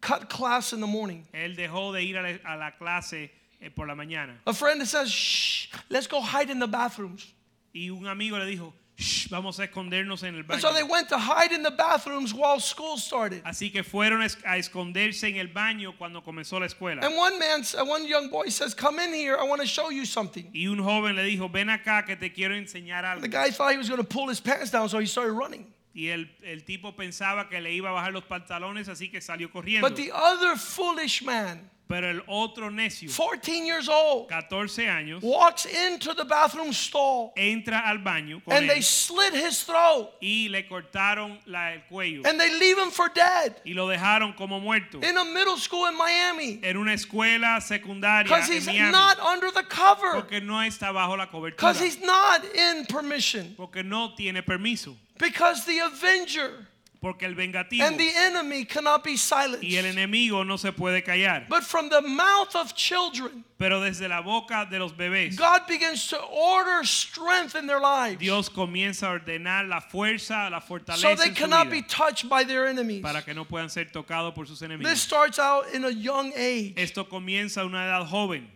[0.00, 1.24] cut class in the morning.
[1.32, 3.30] él dejó de ir a la, a la clase
[3.60, 4.34] eh, por la mañana.
[4.46, 7.32] A friend says, shh, let's go hide in the bathrooms.
[7.74, 10.60] Y un amigo le dijo, "Shh, vamos a escondernos en el And baño.
[10.60, 13.42] so they went to hide in the bathrooms while school started.
[13.44, 17.04] Así que fueron a esconderse en el baño cuando comenzó la escuela.
[17.04, 19.90] And one man, uh, one young boy says, come in here, I want to show
[19.90, 20.50] you something.
[20.54, 23.72] Y un joven le dijo, ven acá que te quiero enseñar algo." The guy thought
[23.72, 25.66] he was going to pull his pants down, so he started running.
[25.96, 29.50] Y el, el tipo pensaba que le iba a bajar los pantalones, así que salió
[29.50, 29.88] corriendo.
[29.88, 35.64] But the other foolish man, Pero el otro necio, 14 years old, 14 años, walks
[35.66, 40.10] into the bathroom stall entra al baño con and they slit his throat.
[40.20, 42.22] y le cortaron la- el cuello.
[42.26, 43.54] And they leave him for dead.
[43.64, 44.98] Y lo dejaron como muerto.
[45.02, 46.58] In a middle school in Miami.
[46.62, 48.90] En una escuela secundaria because en he's Miami.
[48.92, 53.54] not under the cover, porque no está bajo la cobertura, because he's not in permission,
[53.56, 56.66] porque no tiene permiso, because the avenger
[57.00, 59.62] porque el vengativo and the enemy cannot be silenced.
[59.62, 61.46] y el enemigo no se puede callar.
[61.48, 66.08] But from the mouth of children, Pero desde la boca de los bebés, God begins
[66.08, 70.60] to order strength in their lives Dios comienza a ordenar la fuerza, la
[70.96, 73.02] so they en su cannot be touched by their enemies.
[73.02, 76.74] para que no puedan ser tocados por sus This starts out in a young age.
[76.76, 78.48] Esto comienza a una edad joven.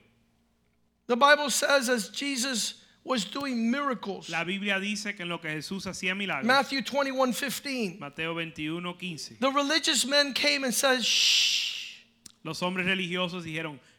[1.07, 5.49] The Bible says as Jesus was doing miracles, La Biblia dice que en lo que
[5.49, 11.01] Jesús hacía milagros, Matthew 21 15, Mateo 21, 15, the religious men came and said,
[11.03, 11.97] Shh,
[12.45, 13.90] los hombres religiosos dijeron, "Shh,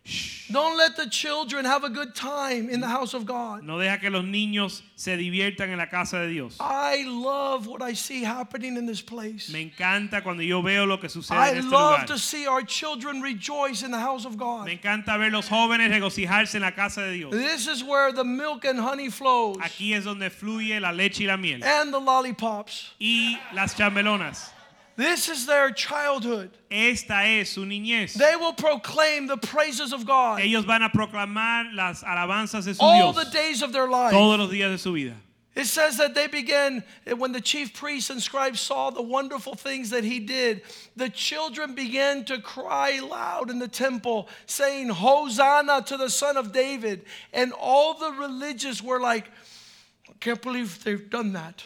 [0.52, 3.64] don't let the children have a good time in the house of God.
[3.64, 6.58] no deja que los niños se diviertan en la casa de Dios.
[6.60, 9.49] I love what I see happening in this place.
[9.52, 12.08] Me encanta cuando yo veo lo que sucede I en este love lugar.
[12.08, 14.66] to see our children rejoice in the house of God.
[14.66, 17.32] Me encanta ver los jóvenes regocijarse en la casa de Dios.
[17.32, 21.28] This is where the milk and honey flows, Aquí es donde fluye la leche y
[21.28, 21.64] la miel.
[21.64, 22.89] and the lollipops.
[22.99, 24.52] Y las chambelonas.
[25.02, 26.52] This is their childhood.
[26.70, 28.14] Esta es su niñez.
[28.14, 32.84] They will proclaim the praises of God Ellos van a proclamar las alabanzas de su
[32.84, 34.12] all Dios the days of their life.
[34.12, 35.16] todos los días de su vida.
[35.56, 39.56] It says that they began, eh, when the chief priests and scribes saw the wonderful
[39.56, 40.62] things that he did,
[40.95, 46.54] the children began to cry loud in the temple, saying, Hosanna to the Son of
[46.54, 47.06] David.
[47.34, 49.32] And all the religious were like,
[50.08, 51.64] I can't believe they've done that.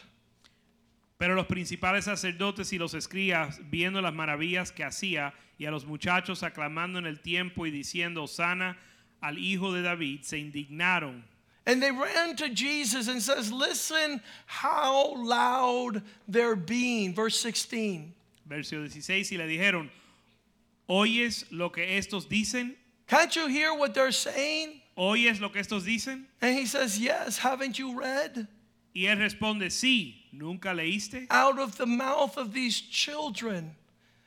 [1.18, 5.86] Pero los principales sacerdotes y los escribas, viendo las maravillas que hacía y a los
[5.86, 8.78] muchachos aclamando en el tiempo y diciendo, sana
[9.22, 11.24] al hijo de David, se indignaron.
[11.68, 17.16] And they ran to Jesus and says, Listen how loud they're being.
[17.16, 18.14] Verse 16.
[18.46, 19.90] Verso 16, y le dijeron,
[20.88, 22.76] ¿oyes lo que estos dicen?
[23.08, 24.82] Can't you hear what they're saying?
[24.96, 26.26] ¿Oyes lo que estos dicen?
[26.42, 28.48] And he says, Yes, haven't you read?
[28.96, 31.28] Y él responde, sí, ¿nunca leíste?
[31.30, 33.76] Out of the mouth of these children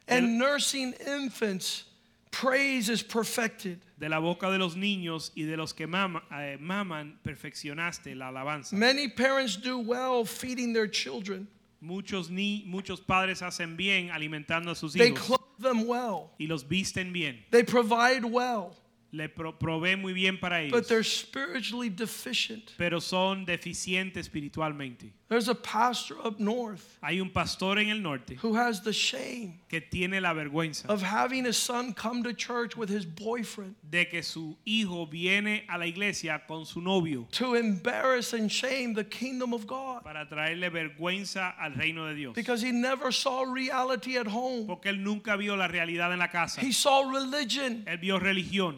[0.06, 1.84] and nursing infants,
[2.30, 3.78] praise is perfected.
[3.98, 8.28] De la boca de los niños y de los que mama- eh, maman, perfeccionaste la
[8.30, 8.72] alabanza.
[8.74, 11.48] Many parents do well feeding their children,
[11.80, 14.98] Muchos, ni, muchos padres hacen bien alimentando a sus hijos.
[14.98, 17.38] they hijos clothe them well, y los visten bien.
[17.50, 18.76] they provide well,
[19.10, 22.74] Le pro- provee muy bien para ellos, but they're spiritually deficient.
[22.76, 25.12] pero son deficientes espiritualmente.
[25.28, 29.60] There's a pastor up north Hay un pastor en el norte who has the shame
[29.68, 34.06] que tiene la vergüenza of having his son come to church with his boyfriend de
[34.06, 39.04] que su hijo viene a la iglesia con su novio to embarrass and shame the
[39.04, 42.34] kingdom of God para traerle vergüenza al reino de Dios.
[42.34, 44.66] because he never saw reality at home.
[44.66, 46.60] Porque él nunca vio la realidad en la casa.
[46.60, 48.76] He saw religion, Él vio religión,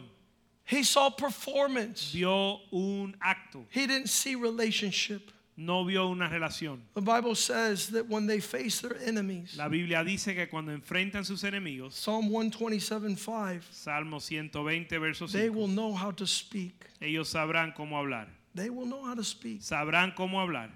[0.71, 2.11] he saw performance.
[2.13, 5.31] vio un acto, He didn't see relationship.
[5.57, 6.79] no vio una relación.
[6.95, 11.25] The Bible says that when they face their enemies, La Biblia dice que cuando enfrentan
[11.25, 16.85] sus enemigos, Psalm 127 5, Salmo 120, verso they will know how to speak.
[17.01, 18.27] ellos sabrán cómo hablar.
[18.55, 19.61] They will know how to speak.
[19.61, 20.69] Sabrán cómo hablar.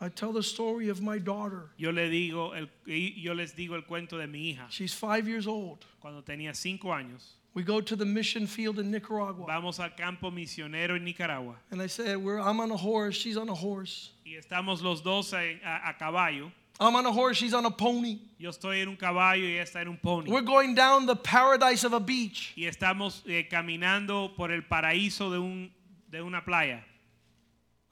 [0.00, 1.70] I tell the story of my daughter.
[1.78, 4.66] Yo, le digo el, yo les digo el cuento de mi hija.
[4.70, 5.84] She's five years old.
[6.00, 7.22] Cuando tenía cinco años,
[7.54, 9.46] We go to the mission field in Nicaragua.
[9.46, 13.36] vamos al campo misionero en Nicaragua And I said, We're, I'm on a horse, she's
[13.36, 14.10] on a horse.
[14.26, 16.50] y estamos los dos a, a- a caballo.
[16.80, 18.18] I'm on a horse, she's on a pony.
[18.36, 20.28] Yo estoy en un caballo y ella está en un pony.
[20.28, 22.52] We're going down the paradise of a beach.
[22.56, 25.70] y estamos eh, caminando por el paraíso de, un,
[26.10, 26.82] de una playa.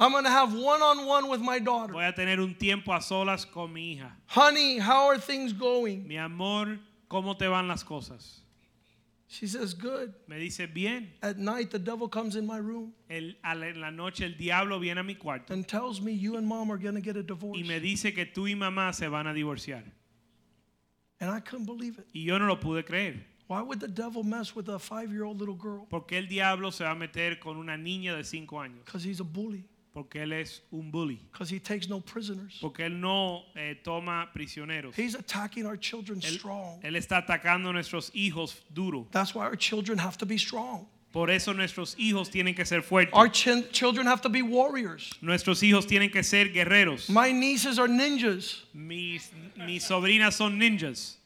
[0.01, 1.93] I'm going to have one on one with my daughter.
[1.93, 4.11] Voy a tener un tiempo a solas con mi hija.
[4.27, 6.09] Honey, how are things going?
[6.09, 6.77] Mi amor,
[7.09, 8.41] ¿cómo te van las cosas?
[9.35, 10.13] She says, Good.
[10.29, 11.11] Me dice, bien.
[11.23, 14.35] At night, the devil comes in my room El- a la- en la noche el
[14.37, 17.17] diablo viene a mi cuarto and tells me you and mom are going to get
[17.17, 17.59] a divorce.
[17.59, 19.85] y me dice que tú y mamá se van a divorciar.
[21.19, 22.07] And I couldn't believe it.
[22.15, 23.25] Y yo no lo pude creer.
[23.47, 25.87] Why would the devil mess with a five year old little girl?
[25.89, 28.85] Porque el diablo se va a meter con una niña de cinco años.
[28.85, 29.65] Because he's a bully,
[29.95, 31.21] Porque él es un bully.
[31.31, 32.59] because he takes no prisoners.
[32.63, 34.95] Porque él no eh, toma prisioneros.
[34.95, 36.81] He's attacking our children Él, strong.
[36.83, 39.07] él está atacando a nuestros hijos duro.
[39.11, 40.87] That's why our children have to be strong.
[41.13, 43.13] Por eso nuestros hijos tienen que ser fuertes.
[43.13, 45.13] Our children have to be warriors.
[45.21, 47.11] Nuestros hijos tienen que ser guerreros.
[47.11, 48.63] My nieces are ninjas.
[48.73, 51.17] Mis, mis sobrinas son ninjas.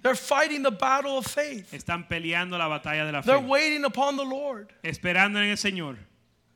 [0.00, 1.70] They're fighting the battle of faith.
[1.72, 3.46] Están peleando la batalla de la They're fe.
[3.46, 4.72] waiting upon the Lord.
[4.82, 5.98] Esperando en el Señor.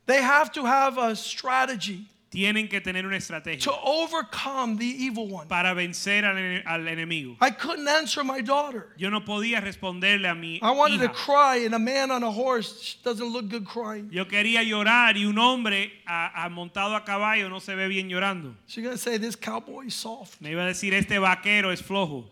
[0.09, 5.27] They have to have a strategy Tienen que tener una to estrategia overcome the evil
[5.27, 5.47] one.
[5.47, 7.35] para vencer al, al enemigo.
[7.41, 8.87] I couldn't answer my daughter.
[8.97, 11.13] Yo no podía responderle a mi I wanted to hija.
[11.13, 14.09] cry, and a man on a horse doesn't look good crying.
[14.11, 18.07] Yo quería llorar y un hombre a- a montado a caballo no se ve bien
[18.09, 18.53] llorando.
[18.67, 20.39] She's gonna say this cowboy is soft.
[20.39, 22.29] Me iba a decir, este vaquero es flojo,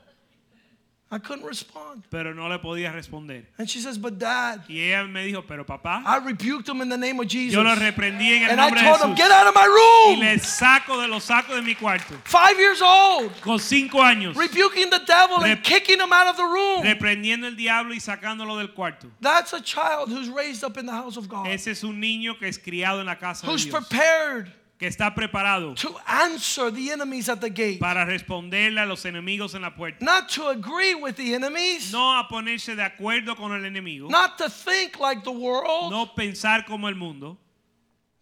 [1.10, 2.04] I couldn't respond.
[2.12, 3.46] pero no le podía responder.
[3.58, 6.90] And she says, But dad, Y ella me dijo, pero papá, I rebuked him in
[6.90, 7.54] the name of Jesus.
[7.54, 9.66] yo lo reprendí en el And I nombre de told him, Get out of my
[9.66, 10.20] room.
[10.20, 12.14] Y le saco de los sacos de mi cuarto.
[12.26, 16.44] Five years old, Con cinco años, rebuking the devil and kicking him out of the
[16.44, 16.84] room.
[16.84, 19.08] reprendiendo el diablo y sacándolo del cuarto.
[19.22, 22.38] That's a child who's raised up in the house of God, Ese es un niño
[22.38, 23.64] que es criado en la casa de Dios.
[23.64, 28.86] who's prepared que está preparado to answer the enemies at the gate, para responderle a
[28.86, 30.04] los enemigos en la puerta.
[30.06, 34.38] not to agree with the enemies, No a ponerse de acuerdo con el enemigo, not
[34.38, 35.90] to think like the world.
[35.92, 37.38] no pensar como el mundo.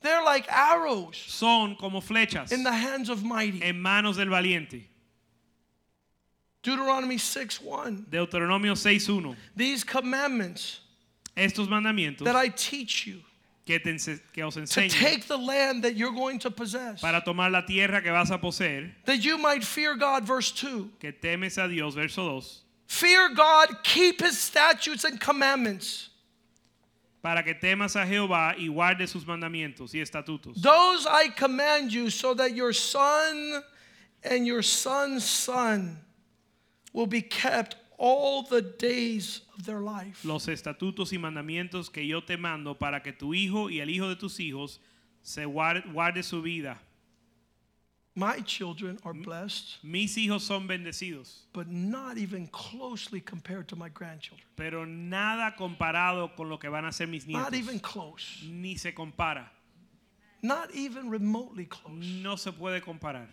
[0.02, 3.62] They're like arrows Son como flechas in the hands of mighty.
[3.64, 4.84] en manos del valiente.
[6.64, 8.06] Deuteronomy 6 1.
[8.10, 9.36] Deuteronomio 6.1.
[9.56, 10.80] These commandments
[11.38, 13.22] Estos mandamientos that I teach you
[13.66, 13.98] que, te
[14.32, 18.02] que os to take the land that you're going to possess, para tomar la tierra
[18.02, 20.92] que vas a poseer, that you might fear God, verse 2.
[21.00, 26.10] que temes a Dios, verso 2, Fear God, keep his statutes and commandments.
[27.24, 30.62] para que temas a Jehová y guardes sus mandamientos y estatutos.
[30.62, 33.64] Those I command you, so that your son
[34.24, 35.98] and your son's son
[36.94, 40.26] will be kept all the days of their life.
[40.28, 44.08] Los estatutos y mandamientos que yo te mando para que tu hijo y el hijo
[44.10, 44.80] de tus hijos
[45.22, 46.80] se guarde, guarde su vida.
[48.18, 53.90] My children are blessed, Mis hijos son bendecidos, but not even closely compared to my
[53.90, 54.48] grandchildren.
[54.56, 57.82] pero nada comparado con lo que van a ser mis Not even nietos.
[57.92, 58.44] close.
[58.50, 59.50] Ni se compara.
[60.42, 61.92] Not even remotely close.
[62.22, 63.28] No se puede comparar.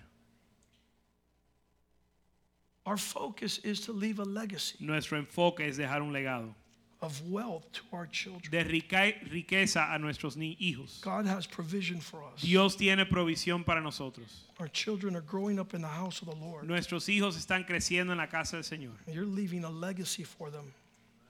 [2.84, 6.54] Our focus is to leave a legacy Nuestro enfoque es dejar un legado
[7.00, 8.50] of wealth to our children.
[8.50, 11.00] de riqueza a nuestros hijos.
[11.00, 12.40] God has provision for us.
[12.40, 14.44] Dios tiene provisión para nosotros.
[14.60, 16.64] Our children are growing up in the house of the Lord.
[16.64, 20.72] Nuestros hijos están creciendo en la casa del Señor You're leaving a legacy for them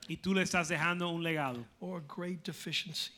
[0.07, 3.11] y tú le estás dejando un legado, or a great deficiency,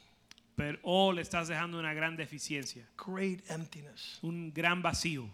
[0.55, 5.27] pero o le estás dejando una gran deficiencia, great emptiness, un gran vacío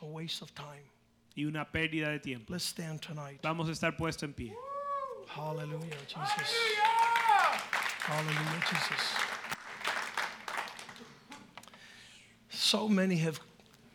[0.00, 0.82] a waste of time.
[1.38, 2.52] Y una pérdida de tiempo.
[2.52, 3.40] Let's stand tonight.
[3.42, 4.52] Vamos a estar puestos en pie.
[5.28, 6.52] Hallelujah, Jesus.
[8.00, 9.14] Hallelujah, Jesus.
[12.50, 13.38] So many have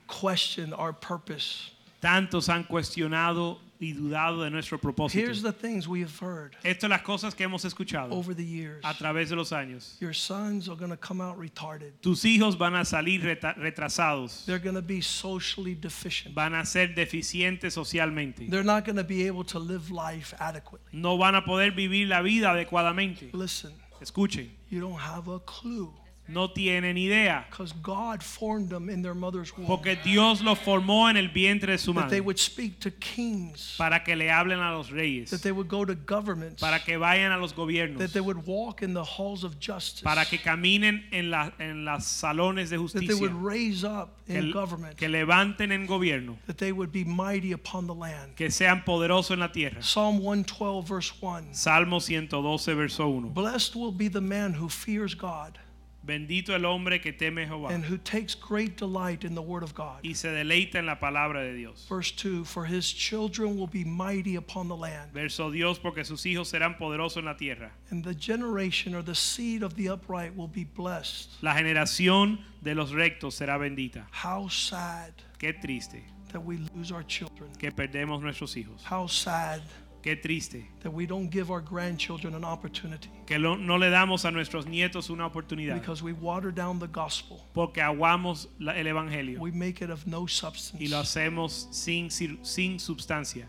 [0.08, 1.72] questioned our purpose.
[2.04, 5.20] Tantos han cuestionado y dudado de nuestro propósito.
[5.26, 8.43] Here's the things we have heard Estas son las cosas que hemos escuchado over the
[8.45, 8.80] years.
[8.84, 9.97] a través de los años.
[10.01, 11.91] Your sons are going to come out retarded.
[12.01, 16.36] Tus hijos van a salir reta- retrasados, They're going to be socially deficient.
[16.36, 20.89] van a ser deficientes socialmente, They're not going to be able to live life adequately.
[20.93, 23.30] no van a poder vivir la vida adecuadamente.
[23.34, 25.93] Listen, Escuchen, you don't have a clue
[26.34, 31.09] no tienen idea, because God formed them in their mother's womb porque Dios los formó
[31.09, 32.09] en el vientre de su madre.
[32.09, 35.51] that they would speak to kings, para que le hablen a los reyes, that they
[35.51, 38.93] would go to governments, para que vayan a los gobiernos, that they would walk in
[38.93, 43.07] the halls of justice, para que caminen en, la, en las salones de justicia.
[43.07, 46.91] that they would raise up in que, government, que levanten en gobierno, that they would
[46.91, 48.36] be mighty upon the land.
[48.36, 49.81] que sean poderosos en la tierra.
[49.81, 51.53] Psalm 112, verse 1.
[51.53, 53.29] Salmo 112, verso 1.
[53.29, 55.59] Blessed will be the man who fears God
[56.06, 59.74] Bendito el hombre que teme Jehová and who takes great delight in the word of
[59.74, 59.99] God.
[60.04, 61.86] y se deleita en la palabra de Dios.
[61.88, 66.26] Verse 2 For his children will be mighty upon the land, Verso Dios, porque sus
[66.26, 67.72] hijos serán poderosos en la tierra.
[67.89, 71.30] and the generation or the seed of the upright will be blessed.
[71.41, 74.06] La generación de los rectos será bendita.
[74.12, 77.49] How sad Qué triste that we lose our children.
[77.58, 78.84] que perdemos nuestros hijos.
[78.84, 79.62] How sad
[80.04, 84.26] Qué triste that we don't give our grandchildren an opportunity que lo- no le damos
[84.26, 87.39] a nuestros nietos una oportunidad because we water down the gospel.
[87.54, 90.89] porque aguamos la- el evangelio We make it of no y substance.
[90.89, 93.47] lo hacemos sin, sin substancia.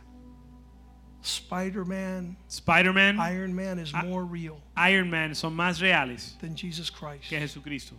[1.23, 6.89] Spider Man, Spider-Man, Iron Man is more real Iron Man son más reales than Jesus
[6.91, 7.29] Christ.
[7.31, 7.95] que Jesucristo.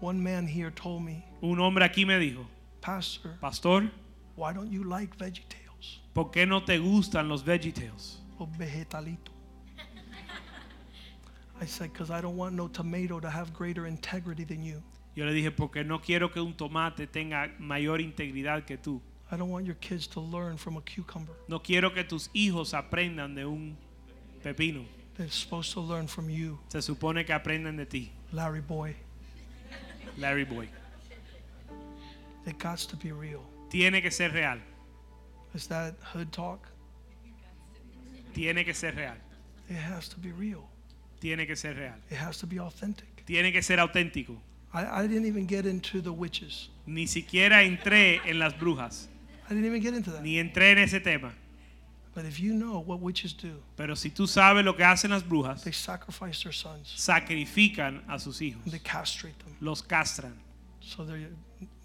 [0.00, 2.46] One man here told me, Un hombre aquí me dijo,
[2.80, 3.90] Pastor, Pastor,
[4.36, 5.62] why don't you like VeggieTales?
[6.14, 8.20] ¿Por qué no te gustan los VeggieTales?
[8.38, 9.34] Los vegetalitos.
[11.60, 14.82] I said, because I don't want no tomato to have greater integrity than you.
[15.14, 19.00] Yo le dije, porque no quiero que un tomate tenga mayor integridad que tú.
[19.30, 21.34] I don't want your kids to learn from a cucumber.
[21.48, 23.76] No quiero que tus hijos aprendan de un
[24.42, 24.84] pepino.
[25.16, 28.96] They're supposed to learn from you, Se supone que aprendan de ti, Larry boy.
[30.18, 30.68] Larry Boy.
[32.46, 33.42] It got to be real.
[33.70, 34.58] Tiene que ser real.
[35.54, 36.68] Is that hood talk?
[38.34, 39.14] Tiene que ser real.
[39.68, 40.68] It has to be real.
[41.20, 41.94] Tiene que ser real.
[42.10, 43.24] It has to be authentic.
[43.24, 44.36] Tiene que ser auténtico.
[44.72, 46.68] I, I didn't even get into the witches.
[46.86, 49.06] Ni siquiera entré en las brujas.
[49.46, 50.22] I didn't even get into that.
[50.22, 51.32] Ni entré en ese tema.
[52.14, 55.22] But if you know what witches do, Pero si tú sabes lo que hacen las
[55.22, 58.62] brujas, they sacrifice their sons sacrifican a sus hijos.
[58.70, 60.34] they castrate them Los castran
[60.80, 61.28] so they're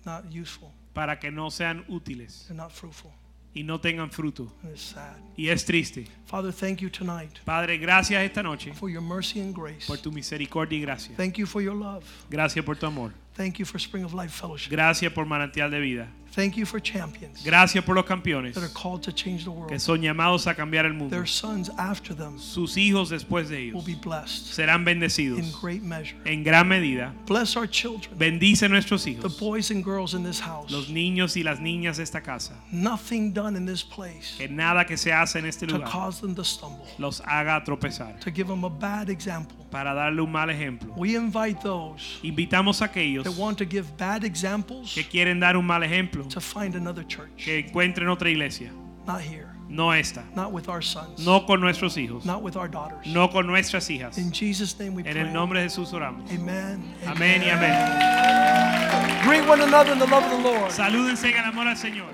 [0.06, 3.12] not useful, para que no sean útiles they're not fruitful.
[3.54, 4.52] Y no tengan fruto.
[5.36, 6.08] Y es triste.
[6.26, 9.88] Father, thank you tonight Padre, gracias esta noche for your mercy and grace.
[9.88, 11.16] por tu misericordia y gracia.
[11.16, 12.04] Thank you for your love.
[12.30, 13.12] Gracias por tu amor.
[13.36, 14.70] Thank you for Spring of Life Fellowship.
[14.70, 16.08] Gracias por manantial de vida.
[16.36, 19.58] Thank you for champions Gracias por los campeones that are called to change the que
[19.60, 19.80] world.
[19.80, 21.16] son llamados a cambiar el mundo.
[21.16, 25.62] Their sons after them Sus hijos después de will ellos be blessed serán in bendecidos
[25.62, 26.18] great measure.
[26.26, 27.14] en gran medida.
[27.26, 30.72] Bless our children, Bendice nuestros the hijos, boys and girls in this house.
[30.72, 32.54] los niños y las niñas de esta casa.
[32.72, 36.22] Nothing done in this place Que nada que se hace en este to lugar cause
[36.22, 39.56] them to stumble, los haga tropezar to give them a bad example.
[39.72, 40.94] para darle un mal ejemplo.
[40.98, 45.56] We invite those Invitamos a aquellos that want to give bad examples que quieren dar
[45.58, 45.84] un mal
[46.24, 47.30] ejemplo to find another church.
[47.38, 48.72] que encuentren otra iglesia,
[49.08, 52.68] Not here, no esta, not with our sons, no con nuestros hijos, not with our
[52.70, 53.06] daughters.
[53.08, 54.18] no con nuestras hijas.
[54.18, 55.26] In Jesus' name we En pray.
[55.28, 56.30] el nombre de Jesús oramos.
[56.32, 56.94] Amen.
[57.08, 59.24] Amén y amén.
[59.26, 60.72] Greet one another in the love of the Lord.
[60.72, 62.10] Salúdense en el amor al Señor.